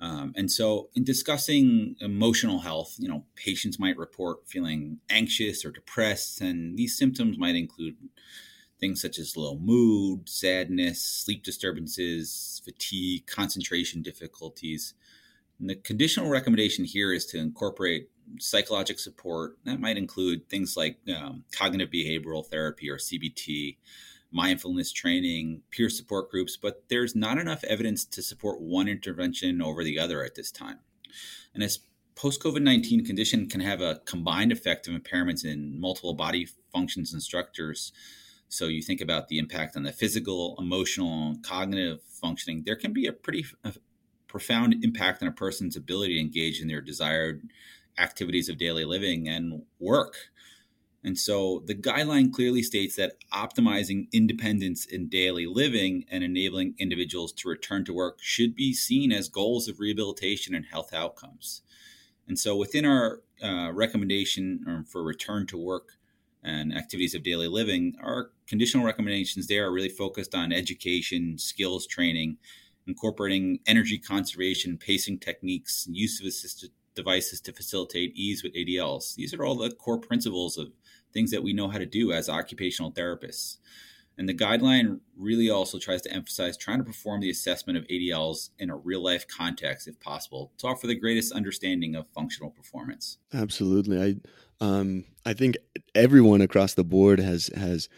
Um, 0.00 0.32
and 0.34 0.50
so, 0.50 0.88
in 0.94 1.04
discussing 1.04 1.96
emotional 2.00 2.60
health, 2.60 2.94
you 2.98 3.08
know, 3.08 3.24
patients 3.36 3.78
might 3.78 3.98
report 3.98 4.48
feeling 4.48 4.98
anxious 5.10 5.64
or 5.64 5.70
depressed, 5.70 6.40
and 6.40 6.76
these 6.78 6.96
symptoms 6.96 7.38
might 7.38 7.54
include 7.54 7.96
things 8.80 9.02
such 9.02 9.18
as 9.18 9.36
low 9.36 9.56
mood, 9.56 10.26
sadness, 10.26 11.02
sleep 11.02 11.44
disturbances, 11.44 12.62
fatigue, 12.64 13.26
concentration 13.26 14.00
difficulties. 14.00 14.94
And 15.58 15.68
the 15.68 15.74
conditional 15.74 16.30
recommendation 16.30 16.86
here 16.86 17.12
is 17.12 17.26
to 17.26 17.38
incorporate 17.38 18.08
psychological 18.38 19.00
support. 19.00 19.58
That 19.64 19.80
might 19.80 19.98
include 19.98 20.48
things 20.48 20.76
like 20.76 20.98
um, 21.14 21.44
cognitive 21.52 21.90
behavioral 21.90 22.46
therapy 22.46 22.88
or 22.88 22.96
CBT, 22.96 23.76
mindfulness 24.32 24.92
training, 24.92 25.62
peer 25.70 25.90
support 25.90 26.30
groups, 26.30 26.56
but 26.56 26.84
there's 26.88 27.16
not 27.16 27.38
enough 27.38 27.64
evidence 27.64 28.04
to 28.04 28.22
support 28.22 28.60
one 28.60 28.88
intervention 28.88 29.60
over 29.60 29.82
the 29.82 29.98
other 29.98 30.24
at 30.24 30.34
this 30.34 30.50
time. 30.50 30.78
And 31.54 31.62
as 31.62 31.80
post 32.14 32.42
COVID 32.42 32.62
19 32.62 33.04
condition 33.04 33.48
can 33.48 33.60
have 33.60 33.80
a 33.80 34.00
combined 34.04 34.52
effect 34.52 34.86
of 34.86 34.94
impairments 34.94 35.44
in 35.44 35.80
multiple 35.80 36.14
body 36.14 36.46
functions 36.72 37.12
and 37.12 37.22
structures. 37.22 37.92
So 38.48 38.66
you 38.66 38.82
think 38.82 39.00
about 39.00 39.28
the 39.28 39.38
impact 39.38 39.76
on 39.76 39.84
the 39.84 39.92
physical, 39.92 40.56
emotional, 40.58 41.30
and 41.30 41.42
cognitive 41.42 42.02
functioning. 42.02 42.62
There 42.66 42.76
can 42.76 42.92
be 42.92 43.06
a 43.06 43.12
pretty 43.12 43.46
a 43.64 43.72
profound 44.26 44.84
impact 44.84 45.22
on 45.22 45.28
a 45.28 45.32
person's 45.32 45.76
ability 45.76 46.14
to 46.14 46.20
engage 46.20 46.60
in 46.60 46.68
their 46.68 46.80
desired 46.80 47.42
activities 47.98 48.48
of 48.48 48.58
daily 48.58 48.84
living 48.84 49.28
and 49.28 49.62
work. 49.78 50.14
And 51.02 51.18
so 51.18 51.62
the 51.64 51.74
guideline 51.74 52.30
clearly 52.32 52.62
states 52.62 52.96
that 52.96 53.16
optimizing 53.32 54.08
independence 54.12 54.84
in 54.84 55.08
daily 55.08 55.46
living 55.46 56.04
and 56.10 56.22
enabling 56.22 56.74
individuals 56.78 57.32
to 57.34 57.48
return 57.48 57.84
to 57.86 57.94
work 57.94 58.18
should 58.20 58.54
be 58.54 58.74
seen 58.74 59.10
as 59.10 59.28
goals 59.28 59.66
of 59.66 59.80
rehabilitation 59.80 60.54
and 60.54 60.66
health 60.66 60.92
outcomes. 60.92 61.62
And 62.28 62.38
so 62.38 62.54
within 62.54 62.84
our 62.84 63.22
uh, 63.42 63.72
recommendation 63.72 64.64
um, 64.66 64.84
for 64.84 65.02
return 65.02 65.46
to 65.48 65.56
work 65.56 65.94
and 66.42 66.74
activities 66.76 67.14
of 67.14 67.22
daily 67.22 67.48
living, 67.48 67.96
our 68.02 68.30
conditional 68.46 68.84
recommendations 68.84 69.46
there 69.46 69.66
are 69.66 69.72
really 69.72 69.88
focused 69.88 70.34
on 70.34 70.52
education, 70.52 71.38
skills 71.38 71.86
training, 71.86 72.36
incorporating 72.86 73.60
energy 73.66 73.98
conservation, 73.98 74.76
pacing 74.76 75.18
techniques, 75.18 75.86
use 75.90 76.20
of 76.20 76.26
assisted 76.26 76.70
devices 76.94 77.40
to 77.40 77.52
facilitate 77.52 78.14
ease 78.14 78.42
with 78.42 78.54
ADLs. 78.54 79.14
These 79.14 79.32
are 79.32 79.44
all 79.44 79.56
the 79.56 79.70
core 79.70 79.98
principles 79.98 80.58
of 80.58 80.72
things 81.12 81.30
that 81.30 81.42
we 81.42 81.52
know 81.52 81.68
how 81.68 81.78
to 81.78 81.86
do 81.86 82.12
as 82.12 82.28
occupational 82.28 82.92
therapists. 82.92 83.58
And 84.20 84.28
the 84.28 84.34
guideline 84.34 85.00
really 85.16 85.48
also 85.48 85.78
tries 85.78 86.02
to 86.02 86.12
emphasize 86.12 86.56
trying 86.56 86.76
to 86.76 86.84
perform 86.84 87.22
the 87.22 87.30
assessment 87.30 87.78
of 87.78 87.86
ADLs 87.86 88.50
in 88.58 88.68
a 88.68 88.76
real 88.76 89.02
life 89.02 89.26
context, 89.26 89.88
if 89.88 89.98
possible, 89.98 90.52
to 90.58 90.66
offer 90.66 90.86
the 90.86 90.94
greatest 90.94 91.32
understanding 91.32 91.94
of 91.94 92.06
functional 92.14 92.50
performance. 92.50 93.16
Absolutely, 93.32 93.98
I 93.98 94.16
um, 94.62 95.06
I 95.24 95.32
think 95.32 95.56
everyone 95.94 96.42
across 96.42 96.74
the 96.74 96.84
board 96.84 97.18
has 97.18 97.50
has 97.56 97.88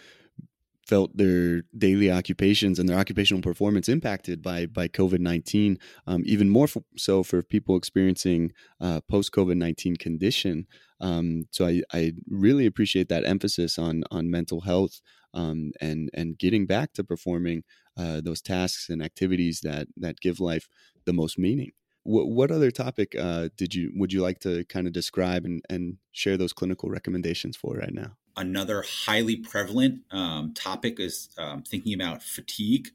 felt 0.87 1.17
their 1.17 1.63
daily 1.77 2.11
occupations 2.11 2.79
and 2.79 2.89
their 2.89 2.99
occupational 2.99 3.43
performance 3.43 3.89
impacted 3.89 4.43
by 4.43 4.67
by 4.67 4.87
COVID 4.87 5.19
nineteen. 5.19 5.77
Um, 6.07 6.23
even 6.25 6.49
more 6.49 6.69
so 6.97 7.25
for 7.25 7.43
people 7.43 7.77
experiencing 7.77 8.53
uh, 8.81 9.01
post 9.09 9.33
COVID 9.33 9.57
nineteen 9.57 9.97
condition. 9.97 10.69
Um, 11.03 11.45
so 11.51 11.67
I, 11.67 11.83
I 11.93 12.13
really 12.29 12.65
appreciate 12.65 13.09
that 13.09 13.27
emphasis 13.27 13.79
on 13.79 14.05
on 14.11 14.31
mental 14.31 14.63
health 14.63 15.01
um, 15.35 15.73
and 15.81 16.09
and 16.15 16.39
getting 16.39 16.67
back 16.67 16.93
to 16.95 17.05
performing 17.05 17.65
uh, 17.99 18.21
those 18.23 18.41
tasks 18.41 18.89
and 18.89 19.03
activities 19.03 19.61
that 19.63 19.89
that 19.97 20.21
give 20.21 20.41
life 20.41 20.69
the 21.05 21.13
most 21.13 21.39
meaning. 21.39 21.73
What, 22.05 22.29
what 22.29 22.51
other 22.51 22.71
topic 22.71 23.15
uh, 23.19 23.49
did 23.57 23.75
you 23.75 23.93
would 23.95 24.13
you 24.13 24.23
like 24.23 24.39
to 24.41 24.65
kind 24.65 24.87
of 24.87 24.93
describe 24.93 25.45
and, 25.45 25.63
and 25.69 25.99
share 26.13 26.37
those 26.37 26.53
clinical 26.53 26.89
recommendations 26.89 27.57
for 27.57 27.77
right 27.77 27.93
now? 27.93 28.17
another 28.37 28.85
highly 29.07 29.37
prevalent 29.37 30.03
um, 30.11 30.53
topic 30.55 30.99
is 30.99 31.31
um, 31.39 31.63
thinking 31.63 31.95
about 31.95 32.23
fatigue 32.23 32.89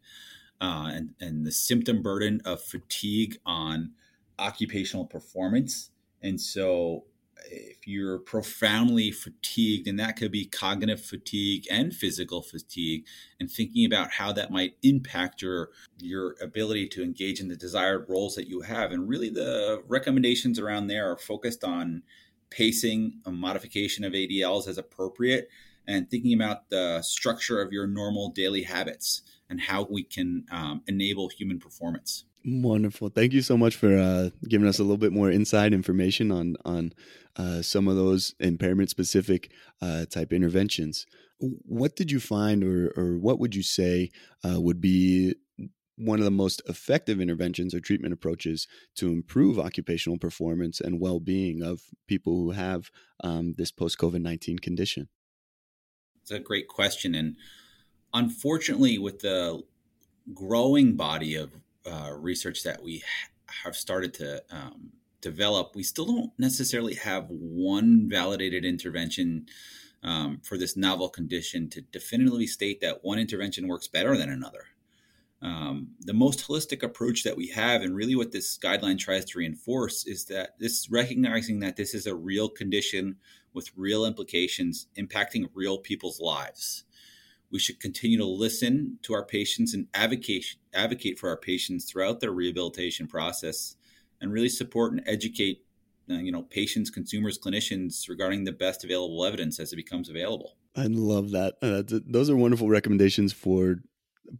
uh, 0.59 0.89
and, 0.91 1.13
and 1.19 1.45
the 1.45 1.51
symptom 1.51 2.01
burden 2.01 2.41
of 2.45 2.61
fatigue 2.61 3.37
on 3.45 3.91
occupational 4.39 5.05
performance. 5.05 5.91
And 6.21 6.41
so, 6.41 7.03
if 7.49 7.87
you're 7.87 8.19
profoundly 8.19 9.11
fatigued, 9.11 9.87
and 9.87 9.99
that 9.99 10.17
could 10.17 10.31
be 10.31 10.45
cognitive 10.45 11.01
fatigue 11.01 11.65
and 11.69 11.93
physical 11.93 12.41
fatigue, 12.41 13.05
and 13.39 13.49
thinking 13.49 13.85
about 13.85 14.11
how 14.11 14.31
that 14.33 14.51
might 14.51 14.77
impact 14.83 15.41
your 15.41 15.69
your 15.99 16.35
ability 16.41 16.87
to 16.89 17.03
engage 17.03 17.39
in 17.39 17.47
the 17.47 17.55
desired 17.55 18.05
roles 18.09 18.35
that 18.35 18.47
you 18.47 18.61
have, 18.61 18.91
and 18.91 19.07
really 19.07 19.29
the 19.29 19.81
recommendations 19.87 20.59
around 20.59 20.87
there 20.87 21.11
are 21.11 21.17
focused 21.17 21.63
on 21.63 22.03
pacing, 22.49 23.19
a 23.25 23.31
modification 23.31 24.03
of 24.03 24.13
ADLs 24.13 24.67
as 24.67 24.77
appropriate, 24.77 25.49
and 25.87 26.09
thinking 26.09 26.33
about 26.33 26.69
the 26.69 27.01
structure 27.01 27.61
of 27.61 27.71
your 27.71 27.87
normal 27.87 28.29
daily 28.29 28.63
habits 28.63 29.21
and 29.49 29.61
how 29.61 29.87
we 29.89 30.03
can 30.03 30.45
um, 30.51 30.81
enable 30.87 31.29
human 31.29 31.59
performance. 31.59 32.25
Wonderful. 32.49 33.09
Thank 33.09 33.33
you 33.33 33.41
so 33.41 33.57
much 33.57 33.75
for 33.75 33.97
uh, 33.97 34.29
giving 34.47 34.69
us 34.69 34.79
a 34.79 34.83
little 34.83 34.97
bit 34.97 35.11
more 35.11 35.29
inside 35.29 35.73
information 35.73 36.31
on 36.31 36.55
on 36.63 36.93
uh, 37.35 37.61
some 37.61 37.89
of 37.89 37.97
those 37.97 38.35
impairment 38.39 38.89
specific 38.89 39.51
uh, 39.81 40.05
type 40.05 40.31
interventions. 40.31 41.05
What 41.39 41.97
did 41.97 42.09
you 42.09 42.21
find, 42.21 42.63
or 42.63 42.93
or 42.95 43.17
what 43.17 43.37
would 43.39 43.53
you 43.53 43.63
say 43.63 44.11
uh, 44.45 44.61
would 44.61 44.79
be 44.79 45.35
one 45.97 46.19
of 46.19 46.25
the 46.25 46.31
most 46.31 46.61
effective 46.69 47.19
interventions 47.19 47.73
or 47.73 47.81
treatment 47.81 48.13
approaches 48.13 48.65
to 48.95 49.11
improve 49.11 49.59
occupational 49.59 50.17
performance 50.17 50.79
and 50.79 51.01
well-being 51.01 51.61
of 51.61 51.81
people 52.07 52.33
who 52.33 52.51
have 52.51 52.91
um, 53.23 53.55
this 53.57 53.71
post-covid-19 53.71 54.61
condition 54.61 55.09
it's 56.21 56.29
a 56.29 56.37
great 56.37 56.67
question 56.67 57.15
and 57.15 57.35
unfortunately 58.13 58.99
with 58.99 59.21
the 59.21 59.63
growing 60.35 60.95
body 60.95 61.33
of 61.33 61.49
uh, 61.87 62.11
research 62.11 62.63
that 62.63 62.83
we 62.83 63.03
have 63.63 63.75
started 63.75 64.13
to 64.13 64.43
um, 64.51 64.91
develop 65.21 65.75
we 65.75 65.83
still 65.83 66.05
don't 66.05 66.31
necessarily 66.37 66.95
have 66.95 67.25
one 67.29 68.07
validated 68.09 68.63
intervention 68.65 69.45
um, 70.03 70.39
for 70.43 70.57
this 70.57 70.77
novel 70.77 71.09
condition 71.09 71.69
to 71.69 71.81
definitively 71.81 72.45
state 72.45 72.81
that 72.81 73.03
one 73.03 73.17
intervention 73.17 73.67
works 73.67 73.87
better 73.87 74.15
than 74.15 74.29
another 74.29 74.65
um, 75.41 75.89
the 75.99 76.13
most 76.13 76.47
holistic 76.47 76.81
approach 76.81 77.23
that 77.23 77.37
we 77.37 77.47
have, 77.49 77.81
and 77.81 77.95
really 77.95 78.15
what 78.15 78.31
this 78.31 78.57
guideline 78.57 78.97
tries 78.97 79.23
to 79.25 79.37
reinforce, 79.37 80.05
is 80.05 80.25
that 80.25 80.57
this 80.59 80.89
recognizing 80.89 81.59
that 81.59 81.75
this 81.75 81.93
is 81.93 82.07
a 82.07 82.15
real 82.15 82.49
condition 82.49 83.17
with 83.53 83.71
real 83.75 84.05
implications 84.05 84.87
impacting 84.97 85.49
real 85.53 85.77
people's 85.77 86.19
lives. 86.19 86.85
We 87.51 87.59
should 87.59 87.79
continue 87.79 88.17
to 88.17 88.25
listen 88.25 88.99
to 89.03 89.13
our 89.13 89.23
patients 89.23 89.73
and 89.73 89.87
advocate 89.93 90.55
advocate 90.73 91.17
for 91.17 91.29
our 91.29 91.37
patients 91.37 91.85
throughout 91.85 92.19
their 92.19 92.31
rehabilitation 92.31 93.07
process, 93.07 93.75
and 94.21 94.31
really 94.31 94.49
support 94.49 94.91
and 94.91 95.01
educate, 95.05 95.63
uh, 96.09 96.15
you 96.15 96.31
know, 96.31 96.43
patients, 96.43 96.89
consumers, 96.89 97.39
clinicians 97.39 98.09
regarding 98.09 98.43
the 98.43 98.51
best 98.51 98.83
available 98.83 99.25
evidence 99.25 99.59
as 99.59 99.71
it 99.73 99.77
becomes 99.77 100.09
available. 100.09 100.55
I 100.75 100.87
love 100.87 101.31
that. 101.31 101.55
Uh, 101.61 101.83
th- 101.83 102.03
those 102.05 102.29
are 102.29 102.35
wonderful 102.35 102.69
recommendations 102.69 103.33
for 103.33 103.77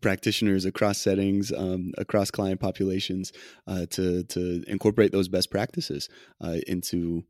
practitioners 0.01 0.65
across 0.65 0.97
settings, 0.99 1.51
um, 1.51 1.93
across 1.97 2.29
client 2.29 2.59
populations, 2.59 3.31
uh, 3.67 3.85
to 3.91 4.23
to 4.23 4.63
incorporate 4.67 5.11
those 5.11 5.27
best 5.27 5.49
practices 5.49 6.09
uh, 6.41 6.57
into 6.67 7.23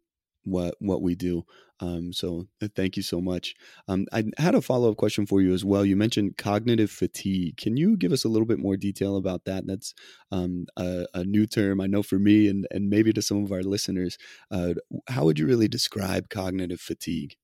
what 0.47 0.75
what 0.79 1.01
we 1.01 1.15
do. 1.15 1.43
Um, 1.79 2.12
so 2.12 2.47
thank 2.75 2.97
you 2.97 3.03
so 3.03 3.21
much. 3.21 3.53
Um, 3.88 4.05
I 4.12 4.23
had 4.38 4.55
a 4.55 4.62
follow 4.62 4.89
up 4.91 4.97
question 4.97 5.27
for 5.27 5.41
you 5.41 5.53
as 5.53 5.63
well. 5.63 5.86
You 5.86 5.95
mentioned 5.95 6.38
cognitive 6.38 6.89
fatigue. 6.89 7.57
Can 7.57 7.77
you 7.77 7.95
give 7.95 8.12
us 8.12 8.25
a 8.25 8.29
little 8.29 8.47
bit 8.47 8.57
more 8.57 8.77
detail 8.77 9.15
about 9.15 9.45
that? 9.45 9.67
That's 9.67 9.93
um, 10.31 10.65
a, 10.75 11.05
a, 11.13 11.23
new 11.23 11.45
term 11.45 11.79
I 11.79 11.86
know 11.88 12.01
for 12.01 12.17
me 12.17 12.47
and 12.47 12.65
and 12.71 12.89
maybe 12.89 13.13
to 13.13 13.21
some 13.21 13.43
of 13.43 13.51
our 13.51 13.62
listeners. 13.62 14.17
Uh, 14.49 14.73
how 15.07 15.25
would 15.25 15.38
you 15.38 15.45
really 15.45 15.67
describe 15.67 16.29
cognitive 16.29 16.81
fatigue? 16.81 17.36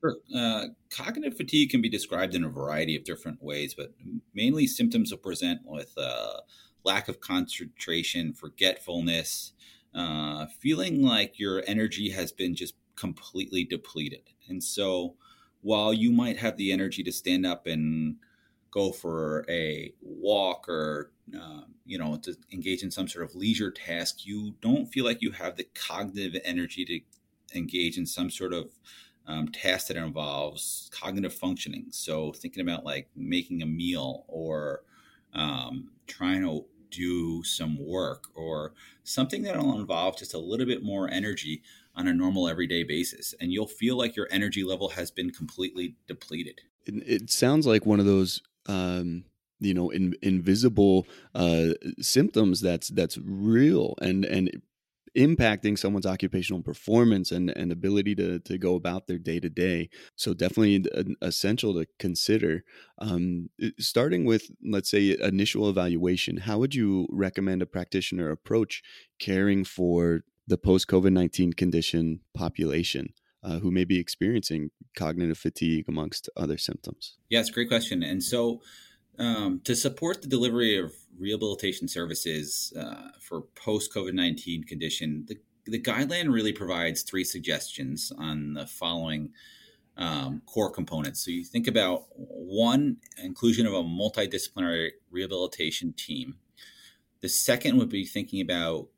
Sure. 0.00 0.16
Uh, 0.34 0.66
cognitive 0.90 1.36
fatigue 1.36 1.70
can 1.70 1.80
be 1.80 1.88
described 1.88 2.34
in 2.34 2.44
a 2.44 2.48
variety 2.48 2.96
of 2.96 3.04
different 3.04 3.42
ways, 3.42 3.74
but 3.74 3.92
mainly 4.34 4.66
symptoms 4.66 5.10
will 5.10 5.18
present 5.18 5.60
with 5.64 5.92
uh, 5.96 6.40
lack 6.84 7.08
of 7.08 7.20
concentration, 7.20 8.32
forgetfulness, 8.32 9.52
uh, 9.96 10.46
feeling 10.60 11.02
like 11.02 11.38
your 11.38 11.64
energy 11.66 12.10
has 12.10 12.30
been 12.30 12.54
just 12.54 12.74
completely 12.96 13.64
depleted. 13.64 14.22
And 14.48 14.62
so, 14.62 15.14
while 15.62 15.92
you 15.92 16.12
might 16.12 16.36
have 16.36 16.56
the 16.56 16.70
energy 16.70 17.02
to 17.02 17.12
stand 17.12 17.46
up 17.46 17.66
and 17.66 18.16
go 18.70 18.92
for 18.92 19.44
a 19.48 19.92
walk 20.02 20.68
or 20.68 21.10
uh, 21.34 21.62
you 21.86 21.98
know 21.98 22.16
to 22.18 22.36
engage 22.52 22.82
in 22.82 22.90
some 22.90 23.08
sort 23.08 23.24
of 23.24 23.34
leisure 23.34 23.70
task, 23.70 24.26
you 24.26 24.54
don't 24.60 24.86
feel 24.86 25.04
like 25.04 25.22
you 25.22 25.32
have 25.32 25.56
the 25.56 25.66
cognitive 25.74 26.40
energy 26.44 26.84
to 26.84 27.58
engage 27.58 27.96
in 27.96 28.06
some 28.06 28.30
sort 28.30 28.52
of 28.52 28.70
um, 29.26 29.48
task 29.48 29.88
that 29.88 29.96
involves 29.96 30.90
cognitive 30.92 31.34
functioning. 31.34 31.86
So 31.90 32.32
thinking 32.32 32.62
about 32.62 32.84
like 32.84 33.08
making 33.16 33.62
a 33.62 33.66
meal 33.66 34.24
or 34.28 34.82
um, 35.32 35.90
trying 36.06 36.42
to 36.42 36.64
do 36.96 37.42
some 37.44 37.78
work 37.78 38.24
or 38.34 38.72
something 39.04 39.42
that 39.42 39.56
will 39.56 39.78
involve 39.78 40.18
just 40.18 40.34
a 40.34 40.38
little 40.38 40.66
bit 40.66 40.82
more 40.82 41.08
energy 41.10 41.62
on 41.94 42.08
a 42.08 42.12
normal 42.12 42.48
everyday 42.48 42.82
basis. 42.82 43.34
And 43.40 43.52
you'll 43.52 43.66
feel 43.66 43.96
like 43.96 44.16
your 44.16 44.28
energy 44.30 44.64
level 44.64 44.90
has 44.90 45.10
been 45.10 45.30
completely 45.30 45.96
depleted. 46.06 46.60
It, 46.84 46.94
it 47.06 47.30
sounds 47.30 47.66
like 47.66 47.86
one 47.86 48.00
of 48.00 48.06
those. 48.06 48.42
Um 48.66 49.24
you 49.58 49.72
know 49.72 49.88
in, 49.88 50.14
invisible 50.20 51.06
uh, 51.34 51.68
symptoms 51.98 52.60
that's 52.60 52.88
that's 52.88 53.16
real 53.24 53.94
and 54.02 54.26
and 54.26 54.60
impacting 55.16 55.78
someone's 55.78 56.06
occupational 56.06 56.62
performance 56.62 57.30
and, 57.30 57.50
and 57.50 57.72
ability 57.72 58.14
to, 58.16 58.38
to 58.40 58.58
go 58.58 58.74
about 58.74 59.06
their 59.06 59.18
day 59.18 59.40
to 59.40 59.48
day. 59.48 59.88
So, 60.14 60.34
definitely 60.34 60.84
essential 61.22 61.74
to 61.74 61.86
consider. 61.98 62.64
Um, 62.98 63.50
starting 63.78 64.24
with, 64.24 64.50
let's 64.64 64.90
say, 64.90 65.16
initial 65.20 65.68
evaluation, 65.68 66.38
how 66.38 66.58
would 66.58 66.74
you 66.74 67.08
recommend 67.10 67.62
a 67.62 67.66
practitioner 67.66 68.30
approach 68.30 68.82
caring 69.18 69.64
for 69.64 70.22
the 70.46 70.58
post 70.58 70.86
COVID 70.88 71.12
19 71.12 71.54
condition 71.54 72.20
population 72.34 73.12
uh, 73.42 73.58
who 73.58 73.70
may 73.70 73.84
be 73.84 73.98
experiencing 73.98 74.70
cognitive 74.96 75.38
fatigue 75.38 75.86
amongst 75.88 76.28
other 76.36 76.58
symptoms? 76.58 77.16
Yes, 77.28 77.50
great 77.50 77.68
question. 77.68 78.02
And 78.02 78.22
so, 78.22 78.60
um, 79.18 79.60
to 79.64 79.74
support 79.74 80.22
the 80.22 80.28
delivery 80.28 80.78
of 80.78 80.92
rehabilitation 81.18 81.88
services 81.88 82.72
uh, 82.78 83.08
for 83.20 83.42
post 83.54 83.92
COVID 83.92 84.12
19 84.14 84.64
condition, 84.64 85.24
the, 85.28 85.38
the 85.64 85.80
guideline 85.80 86.32
really 86.32 86.52
provides 86.52 87.02
three 87.02 87.24
suggestions 87.24 88.12
on 88.18 88.54
the 88.54 88.66
following 88.66 89.30
um, 89.96 90.42
core 90.46 90.70
components. 90.70 91.24
So 91.24 91.30
you 91.30 91.44
think 91.44 91.66
about 91.66 92.04
one, 92.16 92.98
inclusion 93.22 93.66
of 93.66 93.72
a 93.72 93.82
multidisciplinary 93.82 94.90
rehabilitation 95.10 95.94
team. 95.94 96.36
The 97.22 97.28
second 97.28 97.78
would 97.78 97.88
be 97.88 98.04
thinking 98.04 98.40
about 98.40 98.88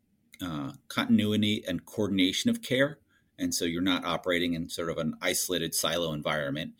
uh, 0.43 0.73
continuity 0.89 1.65
and 1.67 1.85
coordination 1.87 2.51
of 2.51 2.63
care. 2.63 2.99
And 3.39 3.55
so 3.55 3.65
you're 3.65 3.83
not 3.83 4.05
operating 4.05 4.55
in 4.55 4.69
sort 4.69 4.91
of 4.91 4.99
an 4.99 5.15
isolated 5.23 5.75
silo 5.75 6.13
environment. 6.13 6.73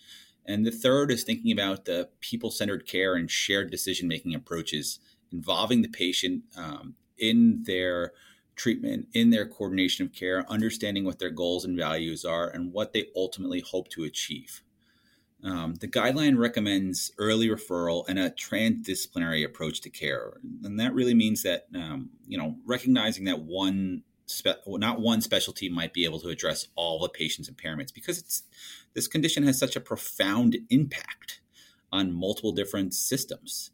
And 0.49 0.67
the 0.67 0.73
third 0.73 1.13
is 1.13 1.25
thinking 1.25 1.53
about 1.53 1.85
the 1.85 2.09
people 2.21 2.51
centered 2.51 2.87
care 2.87 3.15
and 3.15 3.31
shared 3.31 3.71
decision 3.71 4.09
making 4.09 4.35
approaches 4.35 4.99
involving 5.31 5.83
the 5.83 5.89
patient 5.89 6.45
um, 6.57 6.95
in 7.19 7.65
their 7.65 8.13
treatment, 8.57 9.09
in 9.13 9.29
their 9.29 9.47
coordination 9.47 10.07
of 10.07 10.13
care, 10.15 10.51
understanding 10.51 11.05
what 11.05 11.19
their 11.19 11.31
goals 11.31 11.67
and 11.67 11.77
values 11.77 12.25
are, 12.25 12.49
and 12.49 12.73
what 12.73 12.95
they 12.95 13.07
ultimately 13.15 13.61
hope 13.61 13.89
to 13.91 14.05
achieve. 14.05 14.63
Um, 15.45 15.75
the 15.77 15.87
guideline 15.87 16.37
recommends 16.39 17.13
early 17.19 17.49
referral 17.49 18.09
and 18.09 18.19
a 18.19 18.31
transdisciplinary 18.31 19.45
approach 19.45 19.81
to 19.83 19.91
care, 19.91 20.33
and 20.65 20.81
that 20.81 20.95
really 20.95 21.15
means 21.15 21.43
that 21.45 21.67
um, 21.77 22.11
you 22.27 22.37
know 22.37 22.57
recognizing 22.67 23.25
that 23.27 23.43
one 23.43 24.03
spe- 24.31 24.67
not 24.67 25.01
one 25.01 25.21
specialty 25.21 25.69
might 25.69 25.93
be 25.93 26.05
able 26.05 26.21
to 26.21 26.29
address 26.29 26.69
all 26.75 27.01
the 27.01 27.09
patient's 27.09 27.51
impairments 27.51 27.93
because 27.93 28.19
it's 28.19 28.43
this 28.95 29.09
condition 29.09 29.43
has 29.45 29.59
such 29.59 29.77
a 29.77 29.81
profound 29.81 30.57
impact 30.71 31.41
on 31.93 32.13
multiple 32.13 32.53
different 32.53 32.95
systems. 32.95 33.71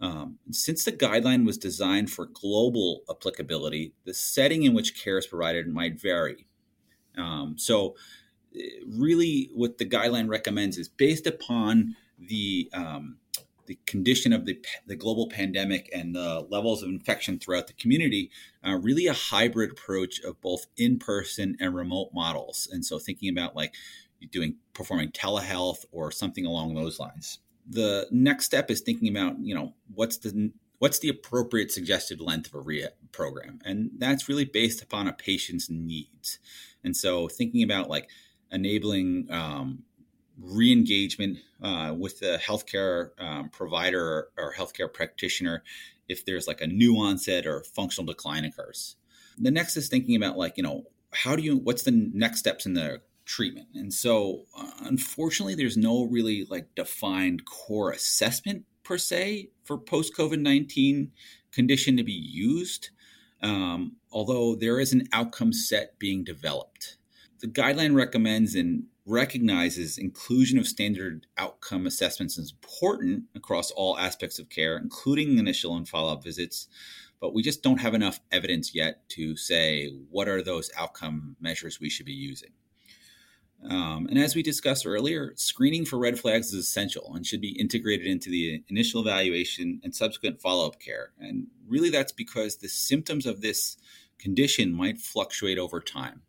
Um, 0.00 0.38
since 0.50 0.84
the 0.84 0.92
guideline 0.92 1.44
was 1.44 1.58
designed 1.58 2.10
for 2.10 2.26
global 2.26 3.02
applicability, 3.10 3.92
the 4.04 4.14
setting 4.14 4.62
in 4.62 4.72
which 4.72 5.02
care 5.02 5.18
is 5.18 5.26
provided 5.26 5.68
might 5.68 6.00
vary. 6.00 6.46
Um, 7.18 7.56
so, 7.58 7.96
eh, 8.54 8.80
really, 8.86 9.50
what 9.54 9.76
the 9.76 9.84
guideline 9.84 10.28
recommends 10.28 10.78
is 10.78 10.88
based 10.88 11.26
upon 11.26 11.96
the 12.18 12.70
um, 12.72 13.18
the 13.70 13.78
condition 13.86 14.32
of 14.32 14.46
the, 14.46 14.58
the 14.84 14.96
global 14.96 15.28
pandemic 15.28 15.88
and 15.94 16.12
the 16.12 16.44
levels 16.50 16.82
of 16.82 16.88
infection 16.88 17.38
throughout 17.38 17.68
the 17.68 17.72
community, 17.74 18.28
uh, 18.66 18.76
really 18.76 19.06
a 19.06 19.12
hybrid 19.12 19.70
approach 19.70 20.18
of 20.22 20.40
both 20.40 20.66
in 20.76 20.98
person 20.98 21.56
and 21.60 21.72
remote 21.72 22.10
models. 22.12 22.68
And 22.72 22.84
so, 22.84 22.98
thinking 22.98 23.30
about 23.30 23.54
like 23.54 23.72
doing 24.32 24.56
performing 24.74 25.12
telehealth 25.12 25.84
or 25.92 26.10
something 26.10 26.44
along 26.44 26.74
those 26.74 26.98
lines. 26.98 27.38
The 27.64 28.08
next 28.10 28.46
step 28.46 28.72
is 28.72 28.80
thinking 28.80 29.08
about 29.08 29.36
you 29.38 29.54
know 29.54 29.74
what's 29.94 30.18
the 30.18 30.50
what's 30.80 30.98
the 30.98 31.08
appropriate 31.08 31.70
suggested 31.70 32.20
length 32.20 32.48
of 32.48 32.54
a 32.54 32.60
rehab 32.60 32.90
program? 33.12 33.60
And 33.64 33.92
that's 33.98 34.28
really 34.28 34.46
based 34.46 34.82
upon 34.82 35.06
a 35.06 35.12
patient's 35.12 35.70
needs. 35.70 36.40
And 36.82 36.96
so 36.96 37.28
thinking 37.28 37.62
about 37.62 37.88
like 37.88 38.08
enabling 38.50 39.28
um, 39.30 39.84
re-engagement 40.42 41.38
uh, 41.62 41.94
with 41.96 42.20
the 42.20 42.40
healthcare 42.44 43.10
um, 43.18 43.48
provider 43.50 44.28
or 44.38 44.54
healthcare 44.54 44.92
practitioner 44.92 45.62
if 46.08 46.24
there's 46.24 46.46
like 46.46 46.60
a 46.60 46.66
new 46.66 46.96
onset 46.96 47.46
or 47.46 47.62
functional 47.62 48.06
decline 48.06 48.44
occurs 48.44 48.96
the 49.38 49.50
next 49.50 49.76
is 49.76 49.88
thinking 49.88 50.16
about 50.16 50.36
like 50.36 50.56
you 50.56 50.62
know 50.62 50.84
how 51.12 51.36
do 51.36 51.42
you 51.42 51.56
what's 51.56 51.82
the 51.82 52.10
next 52.12 52.38
steps 52.38 52.66
in 52.66 52.74
the 52.74 53.00
treatment. 53.30 53.68
And 53.74 53.94
so, 53.94 54.46
uh, 54.58 54.70
unfortunately, 54.80 55.54
there's 55.54 55.76
no 55.76 56.04
really 56.04 56.46
like 56.50 56.74
defined 56.74 57.44
core 57.44 57.92
assessment 57.92 58.64
per 58.82 58.98
se 58.98 59.50
for 59.64 59.78
post 59.78 60.16
COVID 60.16 60.40
19 60.40 61.12
condition 61.52 61.96
to 61.96 62.02
be 62.02 62.12
used, 62.12 62.90
um, 63.40 63.96
although 64.10 64.56
there 64.56 64.80
is 64.80 64.92
an 64.92 65.08
outcome 65.12 65.52
set 65.52 65.98
being 65.98 66.24
developed. 66.24 66.96
The 67.38 67.46
guideline 67.46 67.94
recommends 67.94 68.56
and 68.56 68.84
recognizes 69.10 69.98
inclusion 69.98 70.58
of 70.58 70.68
standard 70.68 71.26
outcome 71.36 71.86
assessments 71.86 72.38
is 72.38 72.52
important 72.52 73.24
across 73.34 73.70
all 73.72 73.98
aspects 73.98 74.38
of 74.38 74.48
care, 74.48 74.76
including 74.76 75.38
initial 75.38 75.76
and 75.76 75.88
follow 75.88 76.12
up 76.12 76.22
visits. 76.22 76.68
But 77.20 77.34
we 77.34 77.42
just 77.42 77.62
don't 77.62 77.80
have 77.80 77.92
enough 77.92 78.20
evidence 78.30 78.74
yet 78.74 79.08
to 79.10 79.36
say 79.36 79.88
what 80.10 80.28
are 80.28 80.42
those 80.42 80.70
outcome 80.78 81.36
measures 81.40 81.80
we 81.80 81.90
should 81.90 82.06
be 82.06 82.12
using. 82.12 82.50
Um, 83.68 84.06
and 84.08 84.18
as 84.18 84.34
we 84.34 84.42
discussed 84.42 84.86
earlier, 84.86 85.32
screening 85.36 85.84
for 85.84 85.98
red 85.98 86.18
flags 86.18 86.54
is 86.54 86.64
essential 86.64 87.12
and 87.14 87.26
should 87.26 87.42
be 87.42 87.58
integrated 87.60 88.06
into 88.06 88.30
the 88.30 88.64
initial 88.68 89.02
evaluation 89.02 89.80
and 89.84 89.94
subsequent 89.94 90.40
follow 90.40 90.66
up 90.68 90.80
care. 90.80 91.10
And 91.18 91.48
really, 91.68 91.90
that's 91.90 92.12
because 92.12 92.56
the 92.56 92.68
symptoms 92.68 93.26
of 93.26 93.42
this 93.42 93.76
condition 94.18 94.72
might 94.72 94.98
fluctuate 94.98 95.58
over 95.58 95.80
time. 95.80 96.22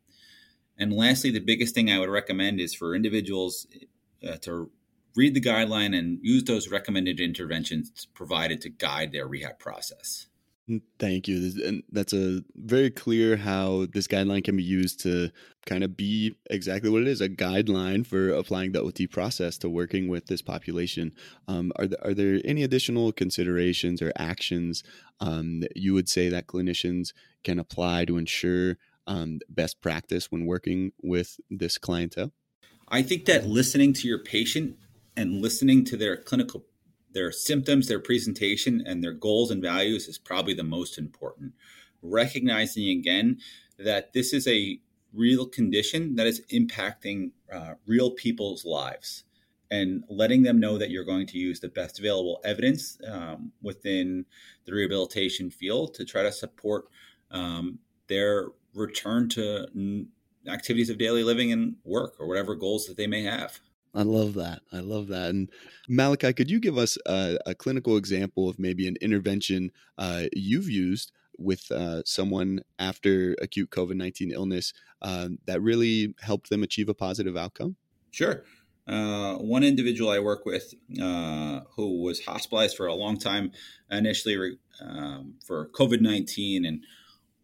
And 0.82 0.92
lastly, 0.92 1.30
the 1.30 1.40
biggest 1.40 1.76
thing 1.76 1.92
I 1.92 2.00
would 2.00 2.10
recommend 2.10 2.60
is 2.60 2.74
for 2.74 2.96
individuals 2.96 3.68
uh, 4.28 4.38
to 4.38 4.72
read 5.16 5.36
the 5.36 5.42
guideline 5.42 5.96
and 5.96 6.18
use 6.24 6.44
those 6.44 6.70
recommended 6.70 7.20
interventions 7.20 8.08
provided 8.16 8.62
to 8.62 8.70
guide 8.70 9.12
their 9.12 9.28
rehab 9.28 9.60
process. 9.60 10.26
Mm, 10.68 10.82
thank 10.98 11.28
you. 11.28 11.52
And 11.64 11.84
that's 11.92 12.14
a 12.14 12.42
very 12.56 12.90
clear 12.90 13.38
how 13.38 13.86
this 13.94 14.08
guideline 14.08 14.44
can 14.44 14.58
be 14.58 14.64
used 14.64 15.00
to 15.02 15.30
kind 15.68 15.84
of 15.84 15.96
be 15.96 16.36
exactly 16.50 16.90
what 16.90 17.04
it 17.04 17.08
is 17.08 17.22
a 17.22 17.30
guideline 17.30 18.04
for 18.04 18.30
applying 18.30 18.72
the 18.72 18.82
OT 18.82 19.06
process 19.06 19.60
to 19.60 19.70
working 19.70 20.08
with 20.08 20.26
this 20.26 20.42
population. 20.42 21.14
Um, 21.48 21.72
are, 21.76 21.86
there, 21.86 22.00
are 22.04 22.14
there 22.16 22.42
any 22.44 22.64
additional 22.64 23.12
considerations 23.12 24.02
or 24.02 24.12
actions 24.16 24.84
um, 25.20 25.60
that 25.60 25.78
you 25.78 25.94
would 25.94 26.10
say 26.10 26.30
that 26.30 26.48
clinicians 26.48 27.14
can 27.44 27.60
apply 27.60 28.06
to 28.06 28.18
ensure 28.18 28.78
um, 29.12 29.40
best 29.50 29.82
practice 29.82 30.32
when 30.32 30.46
working 30.46 30.94
with 31.02 31.40
this 31.50 31.78
clientele? 31.78 32.32
I 32.88 33.02
think 33.02 33.26
that 33.26 33.46
listening 33.46 33.94
to 33.94 34.08
your 34.08 34.20
patient 34.20 34.78
and 35.18 35.42
listening 35.42 35.84
to 35.86 35.98
their 35.98 36.18
clinical 36.18 36.66
their 37.14 37.32
symptoms, 37.34 37.90
their 37.90 38.00
presentation, 38.00 38.82
and 38.86 39.04
their 39.04 39.12
goals 39.12 39.52
and 39.52 39.62
values 39.62 40.08
is 40.08 40.18
probably 40.18 40.54
the 40.54 40.64
most 40.64 40.98
important. 40.98 41.52
Recognizing 42.02 42.88
again 42.88 43.40
that 43.78 44.14
this 44.14 44.32
is 44.32 44.48
a 44.48 44.80
real 45.14 45.46
condition 45.46 46.16
that 46.16 46.26
is 46.26 46.42
impacting 46.54 47.32
uh, 47.52 47.74
real 47.86 48.12
people's 48.12 48.64
lives 48.64 49.26
and 49.70 50.06
letting 50.08 50.44
them 50.44 50.58
know 50.58 50.78
that 50.78 50.90
you're 50.90 51.04
going 51.04 51.28
to 51.28 51.38
use 51.38 51.60
the 51.60 51.68
best 51.68 52.00
available 52.00 52.40
evidence 52.46 52.98
um, 53.06 53.52
within 53.62 54.26
the 54.64 54.72
rehabilitation 54.72 55.52
field 55.52 55.94
to 55.96 56.06
try 56.06 56.24
to 56.24 56.32
support 56.32 56.86
um, 57.30 57.80
their 58.08 58.48
return 58.74 59.30
to 59.30 59.68
activities 60.48 60.90
of 60.90 60.98
daily 60.98 61.24
living 61.24 61.52
and 61.52 61.76
work 61.84 62.16
or 62.20 62.28
whatever 62.28 62.56
goals 62.56 62.86
that 62.86 62.98
they 62.98 63.08
may 63.08 63.24
have. 63.24 63.60
I 63.94 64.04
love 64.04 64.36
that. 64.36 64.62
I 64.72 64.80
love 64.80 65.08
that. 65.08 65.30
And 65.30 65.50
Malachy, 65.90 66.34
could 66.34 66.50
you 66.50 66.60
give 66.60 66.78
us 66.78 66.98
a, 67.06 67.38
a 67.46 67.54
clinical 67.54 67.98
example 67.98 68.48
of 68.48 68.58
maybe 68.58 68.88
an 68.88 68.96
intervention 69.02 69.72
uh, 69.98 70.24
you've 70.34 70.70
used 70.70 71.12
with 71.38 71.70
uh, 71.72 72.02
someone 72.06 72.62
after 72.80 73.36
acute 73.42 73.70
COVID 73.70 73.96
19 73.96 74.32
illness 74.32 74.74
uh, 75.02 75.30
that 75.46 75.62
really 75.62 76.14
helped 76.22 76.50
them 76.50 76.64
achieve 76.64 76.88
a 76.88 76.94
positive 76.94 77.36
outcome? 77.36 77.76
Sure. 78.12 78.44
Uh, 78.88 79.36
one 79.36 79.64
individual 79.64 80.10
I 80.10 80.20
work 80.20 80.46
with 80.46 80.74
uh, 81.02 81.62
who 81.76 82.02
was 82.02 82.26
hospitalized 82.26 82.76
for 82.76 82.88
a 82.88 82.94
long 82.94 83.18
time, 83.18 83.52
initially 83.90 84.58
um, 84.82 85.36
for 85.46 85.70
COVID 85.70 86.02
19, 86.02 86.66
and 86.66 86.84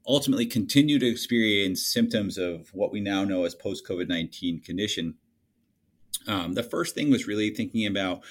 ultimately 0.07 0.45
continue 0.45 0.97
to 0.99 1.07
experience 1.07 1.85
symptoms 1.85 2.37
of 2.37 2.69
what 2.73 2.91
we 2.91 2.99
now 2.99 3.23
know 3.23 3.43
as 3.43 3.53
post 3.53 3.85
COVID 3.87 4.07
19 4.07 4.61
condition 4.61 5.15
um, 6.27 6.53
the 6.53 6.63
first 6.63 6.93
thing 6.93 7.09
was 7.09 7.27
really 7.27 7.49
thinking 7.49 7.85
about 7.85 8.23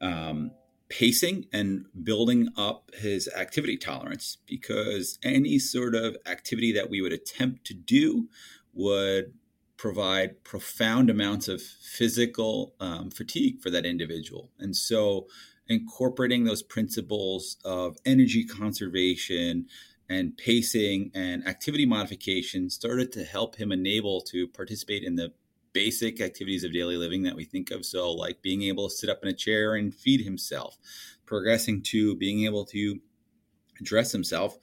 um, 0.00 0.52
pacing 0.88 1.46
and 1.52 1.86
building 2.02 2.48
up 2.56 2.90
his 2.94 3.28
activity 3.36 3.76
tolerance 3.76 4.38
because 4.46 5.18
any 5.22 5.58
sort 5.58 5.94
of 5.94 6.16
activity 6.26 6.72
that 6.72 6.90
we 6.90 7.00
would 7.00 7.12
attempt 7.12 7.66
to 7.66 7.74
do 7.74 8.28
would 8.72 9.34
provide 9.76 10.42
profound 10.44 11.08
amounts 11.08 11.48
of 11.48 11.62
physical 11.62 12.74
um, 12.80 13.10
fatigue 13.10 13.60
for 13.60 13.70
that 13.70 13.86
individual. 13.86 14.50
And 14.58 14.74
so, 14.74 15.26
incorporating 15.70 16.44
those 16.44 16.62
principles 16.62 17.58
of 17.62 17.98
energy 18.06 18.42
conservation 18.42 19.66
and 20.08 20.36
pacing 20.36 21.10
and 21.14 21.46
activity 21.46 21.84
modification 21.84 22.70
started 22.70 23.12
to 23.12 23.24
help 23.24 23.56
him 23.56 23.72
enable 23.72 24.20
to 24.22 24.48
participate 24.48 25.02
in 25.02 25.16
the 25.16 25.32
basic 25.72 26.20
activities 26.20 26.64
of 26.64 26.72
daily 26.72 26.96
living 26.96 27.22
that 27.22 27.36
we 27.36 27.44
think 27.44 27.70
of. 27.70 27.84
So, 27.84 28.10
like 28.12 28.42
being 28.42 28.62
able 28.62 28.88
to 28.88 28.94
sit 28.94 29.10
up 29.10 29.22
in 29.22 29.28
a 29.28 29.34
chair 29.34 29.74
and 29.74 29.94
feed 29.94 30.22
himself, 30.22 30.78
progressing 31.26 31.82
to 31.82 32.16
being 32.16 32.44
able 32.44 32.64
to 32.66 32.98
dress 33.82 34.12
himself 34.12 34.58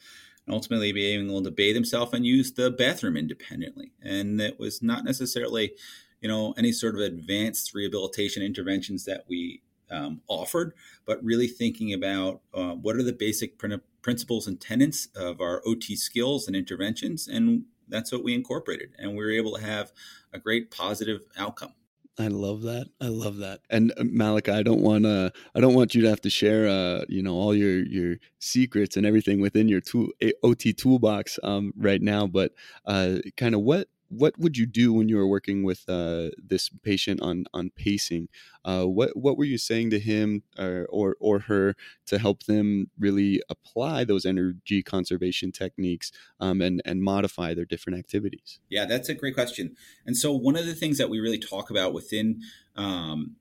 and 0.45 0.53
ultimately 0.53 0.91
being 0.91 1.29
able 1.29 1.43
to 1.43 1.51
bathe 1.51 1.75
himself 1.75 2.13
and 2.13 2.25
use 2.25 2.51
the 2.53 2.71
bathroom 2.71 3.17
independently. 3.17 3.91
And 4.01 4.39
it 4.41 4.59
was 4.59 4.81
not 4.81 5.05
necessarily, 5.05 5.73
you 6.21 6.27
know, 6.27 6.53
any 6.57 6.71
sort 6.71 6.95
of 6.95 7.01
advanced 7.01 7.73
rehabilitation 7.73 8.43
interventions 8.43 9.05
that 9.05 9.25
we 9.27 9.61
um, 9.91 10.21
offered, 10.27 10.73
but 11.05 11.23
really 11.23 11.47
thinking 11.47 11.93
about 11.93 12.41
uh, 12.53 12.73
what 12.73 12.95
are 12.95 13.03
the 13.03 13.13
basic 13.13 13.57
pr- 13.57 13.75
principles 14.01 14.47
and 14.47 14.59
tenets 14.59 15.07
of 15.15 15.41
our 15.41 15.61
OT 15.65 15.95
skills 15.95 16.47
and 16.47 16.55
interventions, 16.55 17.27
and 17.27 17.65
that's 17.87 18.11
what 18.11 18.23
we 18.23 18.33
incorporated, 18.33 18.89
and 18.97 19.11
we 19.11 19.17
were 19.17 19.31
able 19.31 19.55
to 19.55 19.61
have 19.61 19.91
a 20.33 20.39
great 20.39 20.71
positive 20.71 21.21
outcome. 21.37 21.73
I 22.17 22.27
love 22.27 22.61
that. 22.61 22.87
I 23.01 23.07
love 23.07 23.37
that. 23.37 23.59
And 23.69 23.91
uh, 23.97 24.03
Malachy, 24.05 24.51
I 24.51 24.63
don't 24.63 24.81
want 24.81 25.03
to. 25.03 25.33
I 25.53 25.59
don't 25.59 25.73
want 25.73 25.93
you 25.93 26.01
to 26.03 26.09
have 26.09 26.21
to 26.21 26.29
share, 26.29 26.67
uh, 26.67 27.03
you 27.09 27.21
know, 27.21 27.33
all 27.33 27.53
your 27.53 27.79
your 27.85 28.15
secrets 28.39 28.95
and 28.95 29.05
everything 29.05 29.41
within 29.41 29.67
your 29.67 29.81
tool, 29.81 30.07
OT 30.41 30.71
toolbox 30.71 31.39
um, 31.43 31.73
right 31.75 32.01
now. 32.01 32.25
But 32.25 32.53
uh, 32.85 33.17
kind 33.35 33.53
of 33.53 33.61
what 33.61 33.89
what 34.17 34.37
would 34.37 34.57
you 34.57 34.65
do 34.65 34.93
when 34.93 35.09
you 35.09 35.17
were 35.17 35.27
working 35.27 35.63
with 35.63 35.83
uh, 35.87 36.29
this 36.37 36.69
patient 36.69 37.21
on 37.21 37.45
on 37.53 37.71
pacing? 37.75 38.29
Uh, 38.63 38.85
what 38.85 39.15
what 39.15 39.37
were 39.37 39.45
you 39.45 39.57
saying 39.57 39.89
to 39.91 39.99
him 39.99 40.43
or, 40.57 40.87
or, 40.89 41.15
or 41.19 41.39
her 41.39 41.75
to 42.07 42.17
help 42.17 42.43
them 42.43 42.89
really 42.97 43.41
apply 43.49 44.03
those 44.03 44.25
energy 44.25 44.81
conservation 44.81 45.51
techniques 45.51 46.11
um, 46.39 46.61
and 46.61 46.81
and 46.85 47.01
modify 47.01 47.53
their 47.53 47.65
different 47.65 47.99
activities? 47.99 48.59
Yeah, 48.69 48.85
that's 48.85 49.09
a 49.09 49.13
great 49.13 49.35
question. 49.35 49.75
And 50.05 50.17
so 50.17 50.31
one 50.33 50.55
of 50.55 50.65
the 50.65 50.75
things 50.75 50.97
that 50.97 51.09
we 51.09 51.19
really 51.19 51.39
talk 51.39 51.69
about 51.69 51.93
within 51.93 52.41
um, 52.75 53.35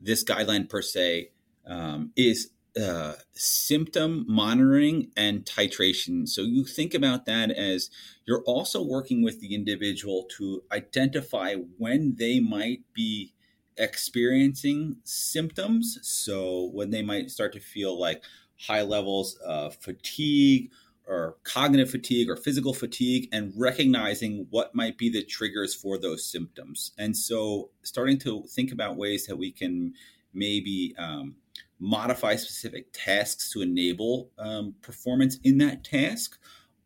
this 0.00 0.24
guideline 0.24 0.68
per 0.68 0.82
se 0.82 1.30
um, 1.66 2.12
is 2.16 2.50
uh, 2.80 3.14
symptom 3.32 4.24
monitoring 4.28 5.10
and 5.16 5.44
titration. 5.44 6.28
So 6.28 6.42
you 6.42 6.64
think 6.64 6.94
about 6.94 7.24
that 7.26 7.50
as 7.50 7.90
you're 8.26 8.42
also 8.42 8.82
working 8.82 9.22
with 9.22 9.40
the 9.40 9.54
individual 9.54 10.26
to 10.36 10.62
identify 10.70 11.54
when 11.78 12.16
they 12.18 12.40
might 12.40 12.80
be 12.92 13.32
experiencing 13.78 14.96
symptoms. 15.04 15.98
So 16.02 16.70
when 16.72 16.90
they 16.90 17.02
might 17.02 17.30
start 17.30 17.52
to 17.54 17.60
feel 17.60 17.98
like 17.98 18.24
high 18.58 18.82
levels 18.82 19.36
of 19.46 19.76
fatigue 19.76 20.70
or 21.06 21.36
cognitive 21.44 21.90
fatigue 21.90 22.28
or 22.28 22.36
physical 22.36 22.74
fatigue 22.74 23.28
and 23.32 23.52
recognizing 23.56 24.46
what 24.50 24.74
might 24.74 24.98
be 24.98 25.08
the 25.08 25.24
triggers 25.24 25.74
for 25.74 25.98
those 25.98 26.24
symptoms. 26.24 26.92
And 26.98 27.16
so 27.16 27.70
starting 27.82 28.18
to 28.20 28.44
think 28.48 28.72
about 28.72 28.96
ways 28.96 29.26
that 29.26 29.36
we 29.36 29.52
can 29.52 29.94
maybe 30.34 30.94
um, 30.98 31.36
modify 31.78 32.36
specific 32.36 32.92
tasks 32.92 33.50
to 33.52 33.62
enable 33.62 34.30
um, 34.38 34.74
performance 34.82 35.38
in 35.44 35.58
that 35.58 35.84
task, 35.84 36.38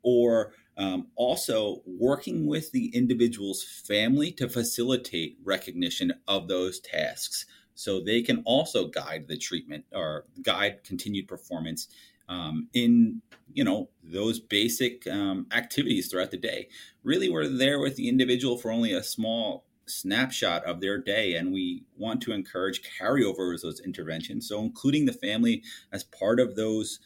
or 0.02 0.52
um, 0.76 1.08
also 1.14 1.82
working 1.86 2.46
with 2.46 2.72
the 2.72 2.94
individual's 2.94 3.62
family 3.62 4.32
to 4.32 4.48
facilitate 4.48 5.38
recognition 5.44 6.12
of 6.26 6.48
those 6.48 6.80
tasks 6.80 7.46
so 7.80 7.98
they 7.98 8.20
can 8.20 8.42
also 8.44 8.88
guide 8.88 9.26
the 9.26 9.38
treatment 9.38 9.86
or 9.94 10.26
guide 10.42 10.84
continued 10.84 11.26
performance 11.26 11.88
um, 12.28 12.68
in 12.74 13.22
you 13.52 13.64
know 13.64 13.88
those 14.02 14.38
basic 14.38 15.06
um, 15.06 15.46
activities 15.52 16.08
throughout 16.08 16.30
the 16.30 16.36
day. 16.36 16.68
Really 17.04 17.30
we're 17.30 17.48
there 17.48 17.80
with 17.80 17.96
the 17.96 18.08
individual 18.08 18.58
for 18.58 18.70
only 18.70 18.92
a 18.92 19.02
small 19.02 19.64
snapshot 19.90 20.64
of 20.64 20.80
their 20.80 20.98
day 20.98 21.34
and 21.34 21.52
we 21.52 21.84
want 21.96 22.20
to 22.22 22.32
encourage 22.32 22.82
carryover 22.82 23.54
of 23.54 23.60
those 23.60 23.80
interventions 23.80 24.48
so 24.48 24.60
including 24.60 25.06
the 25.06 25.12
family 25.12 25.62
as 25.92 26.04
part 26.04 26.40
of 26.40 26.56
those 26.56 27.00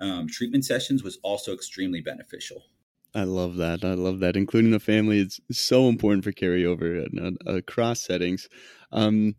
um, 0.00 0.26
treatment 0.28 0.64
sessions 0.64 1.02
was 1.02 1.18
also 1.22 1.52
extremely 1.52 2.00
beneficial 2.00 2.64
I 3.12 3.24
love 3.24 3.56
that. 3.56 3.84
I 3.84 3.94
love 3.94 4.20
that. 4.20 4.36
Including 4.36 4.70
the 4.70 4.78
family 4.78 5.18
is 5.18 5.40
so 5.50 5.88
important 5.88 6.22
for 6.22 6.30
carryover 6.30 7.04
across 7.44 8.02
settings. 8.02 8.48
Um, 8.92 9.34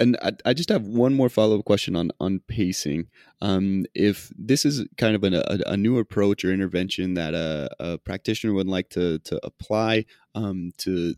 and 0.00 0.16
I, 0.22 0.32
I, 0.46 0.54
just 0.54 0.68
have 0.70 0.82
one 0.82 1.14
more 1.14 1.28
follow 1.28 1.58
up 1.58 1.64
question 1.64 1.96
on 1.96 2.10
on 2.18 2.40
pacing. 2.48 3.08
Um, 3.40 3.84
if 3.94 4.32
this 4.36 4.64
is 4.64 4.86
kind 4.96 5.14
of 5.14 5.22
an, 5.24 5.34
a, 5.34 5.58
a, 5.66 5.76
new 5.76 5.98
approach 5.98 6.44
or 6.44 6.52
intervention 6.52 7.14
that 7.14 7.34
a, 7.34 7.70
a, 7.78 7.98
practitioner 7.98 8.52
would 8.54 8.66
like 8.66 8.88
to 8.90 9.18
to 9.20 9.38
apply 9.44 10.06
um, 10.34 10.72
to 10.78 11.14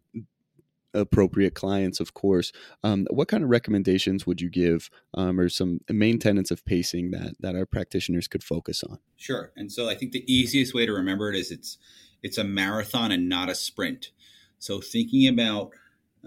appropriate 0.95 1.55
clients, 1.55 2.01
of 2.01 2.15
course. 2.15 2.53
Um, 2.83 3.07
what 3.11 3.29
kind 3.29 3.45
of 3.45 3.51
recommendations 3.51 4.27
would 4.27 4.41
you 4.41 4.49
give, 4.49 4.91
um, 5.15 5.39
or 5.39 5.49
some 5.49 5.81
main 5.91 6.19
tenets 6.19 6.51
of 6.51 6.65
pacing 6.65 7.11
that 7.11 7.35
that 7.41 7.57
our 7.57 7.67
practitioners 7.67 8.29
could 8.29 8.45
focus 8.45 8.83
on? 8.85 8.99
Sure. 9.17 9.53
And 9.57 9.71
so 9.71 9.89
I 9.89 9.95
think 9.95 10.13
the 10.13 10.33
easiest 10.33 10.75
way 10.75 10.87
to 10.87 10.93
remember 10.93 11.31
it 11.31 11.37
is 11.37 11.51
it's 11.51 11.79
it's 12.23 12.39
a 12.39 12.45
marathon 12.45 13.13
and 13.13 13.29
not 13.29 13.51
a 13.51 13.55
sprint. 13.55 14.11
So 14.59 14.81
thinking 14.81 15.29
about 15.29 15.73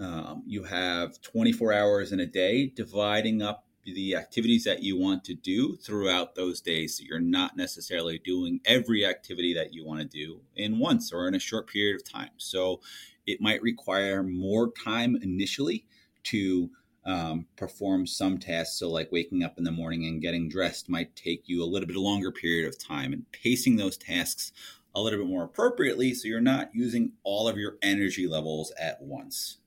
um, 0.00 0.44
you 0.46 0.62
have 0.64 1.20
24 1.22 1.72
hours 1.72 2.12
in 2.12 2.20
a 2.20 2.26
day, 2.26 2.66
dividing 2.68 3.42
up 3.42 3.64
the 3.84 4.16
activities 4.16 4.64
that 4.64 4.82
you 4.82 4.98
want 4.98 5.24
to 5.24 5.34
do 5.34 5.76
throughout 5.76 6.34
those 6.34 6.60
days. 6.60 6.96
So 6.96 7.04
you're 7.08 7.20
not 7.20 7.56
necessarily 7.56 8.18
doing 8.18 8.60
every 8.64 9.04
activity 9.04 9.54
that 9.54 9.72
you 9.72 9.84
want 9.84 10.00
to 10.00 10.06
do 10.06 10.40
in 10.54 10.78
once 10.78 11.12
or 11.12 11.26
in 11.26 11.34
a 11.34 11.38
short 11.38 11.66
period 11.68 11.96
of 11.96 12.10
time. 12.10 12.30
So 12.36 12.80
it 13.28 13.42
might 13.42 13.62
require 13.62 14.22
more 14.22 14.72
time 14.72 15.14
initially 15.22 15.84
to 16.24 16.70
um, 17.04 17.46
perform 17.56 18.06
some 18.06 18.38
tasks. 18.38 18.78
So, 18.78 18.88
like 18.88 19.12
waking 19.12 19.44
up 19.44 19.58
in 19.58 19.64
the 19.64 19.70
morning 19.70 20.06
and 20.06 20.20
getting 20.20 20.48
dressed 20.48 20.88
might 20.88 21.14
take 21.14 21.42
you 21.46 21.62
a 21.62 21.66
little 21.66 21.86
bit 21.86 21.96
longer 21.96 22.32
period 22.32 22.66
of 22.66 22.78
time, 22.78 23.12
and 23.12 23.30
pacing 23.30 23.76
those 23.76 23.96
tasks 23.96 24.52
a 24.94 25.00
little 25.00 25.18
bit 25.18 25.28
more 25.28 25.44
appropriately 25.44 26.14
so 26.14 26.26
you're 26.26 26.40
not 26.40 26.70
using 26.74 27.12
all 27.22 27.46
of 27.46 27.58
your 27.58 27.76
energy 27.82 28.26
levels 28.26 28.72
at 28.80 29.00
once. 29.02 29.58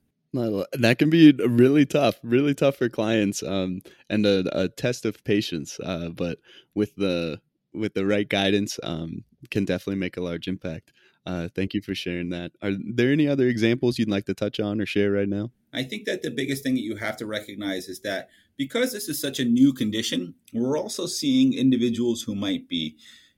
That 0.74 0.98
can 0.98 1.10
be 1.10 1.32
really 1.34 1.86
tough, 1.86 2.20
really 2.24 2.56
tough 2.56 2.78
for 2.78 2.90
clients, 2.90 3.44
um, 3.44 3.82
and 4.10 4.26
a, 4.26 4.64
a, 4.64 4.70
test 4.70 5.06
of 5.06 5.24
patience. 5.24 5.80
Uh, 5.84 6.10
but 6.10 6.40
with 6.74 6.96
the 6.96 7.40
with 7.74 7.94
the 7.94 8.06
right 8.06 8.28
guidance, 8.28 8.80
um, 8.84 9.24
can 9.50 9.66
definitely 9.66 10.00
make 10.00 10.18
a 10.18 10.22
large 10.22 10.48
impact. 10.48 10.94
Uh, 11.26 11.48
thank 11.56 11.74
you 11.74 11.82
for 11.82 11.94
sharing 11.94 12.30
that. 12.30 12.52
Are 12.62 12.72
there 12.72 13.12
any 13.12 13.28
other 13.28 13.48
examples 13.48 14.00
you'd 14.00 14.10
like 14.10 14.26
to 14.26 14.34
touch 14.34 14.60
on 14.60 14.82
or 14.82 14.86
share 14.86 15.12
right 15.12 15.30
now? 15.30 15.52
I 15.74 15.84
think 15.84 16.06
that 16.06 16.24
the 16.24 16.32
biggest 16.32 16.64
thing 16.64 16.74
that 16.76 16.82
you 16.82 16.96
have 16.98 17.18
to 17.18 17.26
recognize 17.26 17.88
is 17.88 18.02
that 18.02 18.30
because 18.58 18.92
this 18.92 19.08
is 19.08 19.20
such 19.20 19.40
a 19.40 19.46
new 19.46 19.74
condition, 19.74 20.36
we're 20.54 20.78
also 20.78 21.06
seeing 21.06 21.54
individuals 21.54 22.24
who 22.24 22.36
might 22.36 22.68
be 22.68 22.98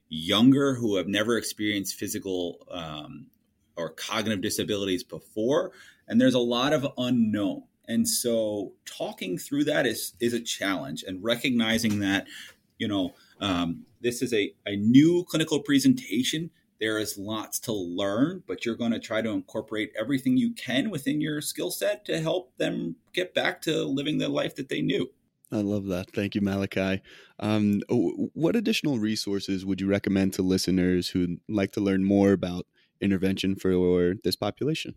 younger, 0.10 0.76
who 0.76 0.96
have 0.96 1.08
never 1.08 1.38
experienced 1.38 1.96
physical 1.96 2.66
um, 2.72 3.28
or 3.76 3.90
cognitive 3.90 4.42
disabilities 4.42 5.04
before, 5.04 5.72
and 6.08 6.20
there's 6.20 6.34
a 6.34 6.40
lot 6.40 6.74
of 6.74 6.88
unknown. 6.98 7.64
And 7.88 8.08
so, 8.08 8.74
talking 8.86 9.38
through 9.38 9.66
that 9.66 9.86
is 9.86 10.14
is 10.20 10.34
a 10.34 10.40
challenge, 10.40 11.04
and 11.04 11.24
recognizing 11.24 12.00
that, 12.00 12.28
you 12.78 12.88
know, 12.88 13.14
um, 13.42 13.86
this 14.02 14.22
is 14.22 14.34
a, 14.34 14.54
a 14.66 14.76
new 14.76 15.26
clinical 15.28 15.60
presentation 15.60 16.50
there 16.84 17.00
is 17.00 17.18
lots 17.18 17.60
to 17.60 17.72
learn, 17.72 18.44
but 18.46 18.66
you're 18.66 18.76
going 18.76 18.92
to 18.92 19.00
try 19.00 19.22
to 19.22 19.30
incorporate 19.30 19.94
everything 19.98 20.36
you 20.36 20.54
can 20.54 20.90
within 20.90 21.22
your 21.22 21.40
skill 21.40 21.72
set 21.72 22.04
to 22.04 22.20
help 22.20 22.58
them 22.58 22.98
get 23.14 23.34
back 23.34 23.62
to 23.62 23.86
living 23.86 24.18
the 24.18 24.28
life 24.28 24.54
that 24.58 24.68
they 24.68 24.82
knew. 24.82 25.10
I 25.50 25.62
love 25.62 25.86
that. 25.86 26.12
Thank 26.12 26.36
you, 26.36 26.42
Malachy. 26.42 27.00
Um, 27.40 27.84
what 27.88 28.58
additional 28.58 29.00
resources 29.00 29.66
would 29.66 29.80
you 29.80 29.88
recommend 29.88 30.34
to 30.34 30.42
listeners 30.42 31.08
who'd 31.08 31.40
like 31.48 31.72
to 31.72 31.80
learn 31.80 32.04
more 32.04 32.34
about 32.34 32.68
intervention 33.00 33.56
for 33.56 34.16
this 34.22 34.36
population? 34.36 34.96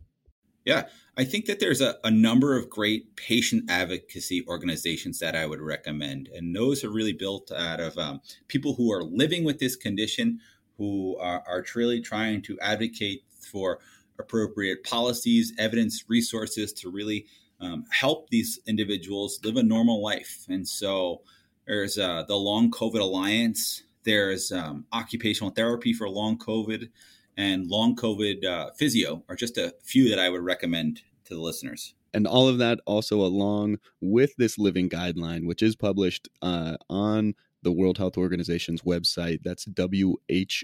Yeah, 0.64 0.88
I 1.16 1.22
think 1.22 1.46
that 1.46 1.61
there's 1.61 1.81
a, 1.81 1.94
a 2.03 2.11
number 2.11 2.59
of 2.59 2.68
great 2.68 3.14
patient 3.14 3.70
advocacy 3.70 4.44
organizations 4.49 5.21
that 5.21 5.37
I 5.37 5.46
would 5.46 5.60
recommend. 5.60 6.29
And 6.35 6.54
those 6.56 6.83
are 6.83 6.90
really 6.90 7.13
built 7.13 7.52
out 7.52 7.79
of 7.79 7.96
um, 7.96 8.21
people 8.48 8.75
who 8.75 8.92
are 8.92 9.04
living 9.04 9.44
with 9.44 9.60
this 9.60 9.77
condition, 9.77 10.40
who 10.79 11.16
are, 11.18 11.42
are 11.46 11.62
truly 11.62 12.00
trying 12.00 12.42
to 12.42 12.58
advocate 12.60 13.24
for 13.40 13.79
appropriate 14.18 14.85
policies, 14.85 15.52
evidence, 15.58 16.04
resources 16.08 16.72
to 16.72 16.90
really 16.90 17.27
um, 17.60 17.85
help 17.90 18.31
these 18.31 18.58
individuals 18.66 19.40
live 19.44 19.56
a 19.56 19.62
normal 19.62 20.02
life. 20.02 20.44
And 20.48 20.66
so 20.66 21.22
there's 21.66 21.98
uh, 21.98 22.24
the 22.29 22.37
Long 22.37 22.70
COVID 22.70 23.00
Alliance, 23.00 23.83
there's 24.04 24.52
um, 24.52 24.87
occupational 24.92 25.50
therapy 25.50 25.92
for 25.92 26.08
long 26.08 26.38
COVID, 26.38 26.88
and 27.37 27.66
long 27.66 27.96
COVID 27.96 28.44
uh, 28.44 28.70
physio 28.79 29.22
are 29.29 29.37
just 29.37 29.58
a 29.58 29.74
few 29.83 30.08
that 30.10 30.18
I 30.18 30.29
would 30.29 30.42
recommend 30.42 31.02
to 31.24 31.35
the 31.35 31.40
listeners. 31.40 31.94
And 32.14 32.27
all 32.27 32.48
of 32.48 32.58
that 32.58 32.81
also 32.87 33.20
along 33.20 33.79
with 34.00 34.37
this 34.37 34.58
living 34.58 34.88
guideline, 34.88 35.46
which 35.46 35.62
is 35.62 35.77
published 35.77 36.29
uh, 36.40 36.77
on 36.88 37.35
the 37.63 37.73
World 37.73 37.98
Health 37.98 38.17
Organization's 38.17 38.83
website. 38.83 39.42
That's 39.42 39.65
who.int. 39.65 40.59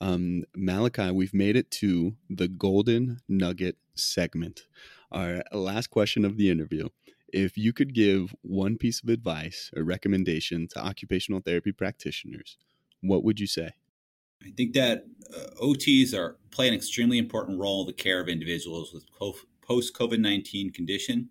Um, 0.00 0.42
Malachy, 0.56 1.10
we've 1.12 1.34
made 1.34 1.56
it 1.56 1.70
to 1.70 2.16
the 2.28 2.48
golden 2.48 3.20
nugget 3.28 3.76
segment. 3.94 4.62
Our 5.12 5.42
last 5.52 5.90
question 5.90 6.24
of 6.24 6.36
the 6.36 6.50
interview 6.50 6.88
if 7.32 7.56
you 7.56 7.72
could 7.72 7.94
give 7.94 8.34
one 8.42 8.76
piece 8.76 9.02
of 9.02 9.08
advice 9.08 9.70
or 9.74 9.82
recommendation 9.82 10.68
to 10.68 10.78
occupational 10.78 11.40
therapy 11.40 11.72
practitioners, 11.72 12.58
what 13.00 13.24
would 13.24 13.40
you 13.40 13.46
say? 13.46 13.70
I 14.44 14.50
think 14.50 14.74
that 14.74 15.04
uh, 15.34 15.64
OTs 15.64 16.14
are 16.14 16.36
play 16.50 16.68
an 16.68 16.74
extremely 16.74 17.18
important 17.18 17.58
role 17.58 17.82
in 17.82 17.86
the 17.86 17.92
care 17.92 18.20
of 18.20 18.28
individuals 18.28 18.92
with 18.92 19.06
post 19.62 19.94
COVID 19.94 20.18
19 20.18 20.72
condition, 20.72 21.30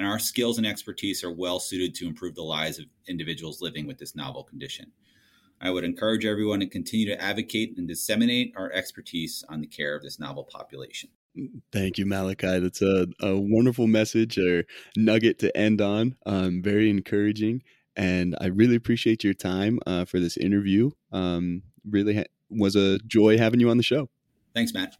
and 0.00 0.08
our 0.08 0.18
skills 0.18 0.56
and 0.56 0.66
expertise 0.66 1.22
are 1.22 1.30
well 1.30 1.60
suited 1.60 1.94
to 1.94 2.06
improve 2.06 2.34
the 2.34 2.42
lives 2.42 2.78
of 2.78 2.86
individuals 3.06 3.60
living 3.60 3.86
with 3.86 3.98
this 3.98 4.16
novel 4.16 4.42
condition. 4.42 4.90
I 5.60 5.68
would 5.68 5.84
encourage 5.84 6.24
everyone 6.24 6.60
to 6.60 6.66
continue 6.66 7.04
to 7.08 7.20
advocate 7.20 7.74
and 7.76 7.86
disseminate 7.86 8.54
our 8.56 8.72
expertise 8.72 9.44
on 9.50 9.60
the 9.60 9.66
care 9.66 9.94
of 9.94 10.02
this 10.02 10.18
novel 10.18 10.44
population. 10.44 11.10
Thank 11.70 11.98
you, 11.98 12.06
Malachy. 12.06 12.60
That's 12.60 12.80
a, 12.80 13.08
a 13.20 13.38
wonderful 13.38 13.86
message 13.88 14.38
or 14.38 14.64
nugget 14.96 15.38
to 15.40 15.54
end 15.54 15.82
on. 15.82 16.16
Um, 16.24 16.62
very 16.62 16.88
encouraging. 16.88 17.62
And 17.94 18.34
I 18.40 18.46
really 18.46 18.76
appreciate 18.76 19.22
your 19.22 19.34
time 19.34 19.80
uh, 19.86 20.06
for 20.06 20.18
this 20.18 20.38
interview. 20.38 20.92
Um, 21.12 21.60
really 21.86 22.16
ha- 22.16 22.24
was 22.48 22.74
a 22.74 22.98
joy 23.00 23.36
having 23.36 23.60
you 23.60 23.68
on 23.68 23.76
the 23.76 23.82
show. 23.82 24.08
Thanks, 24.54 24.72
Matt. 24.72 24.96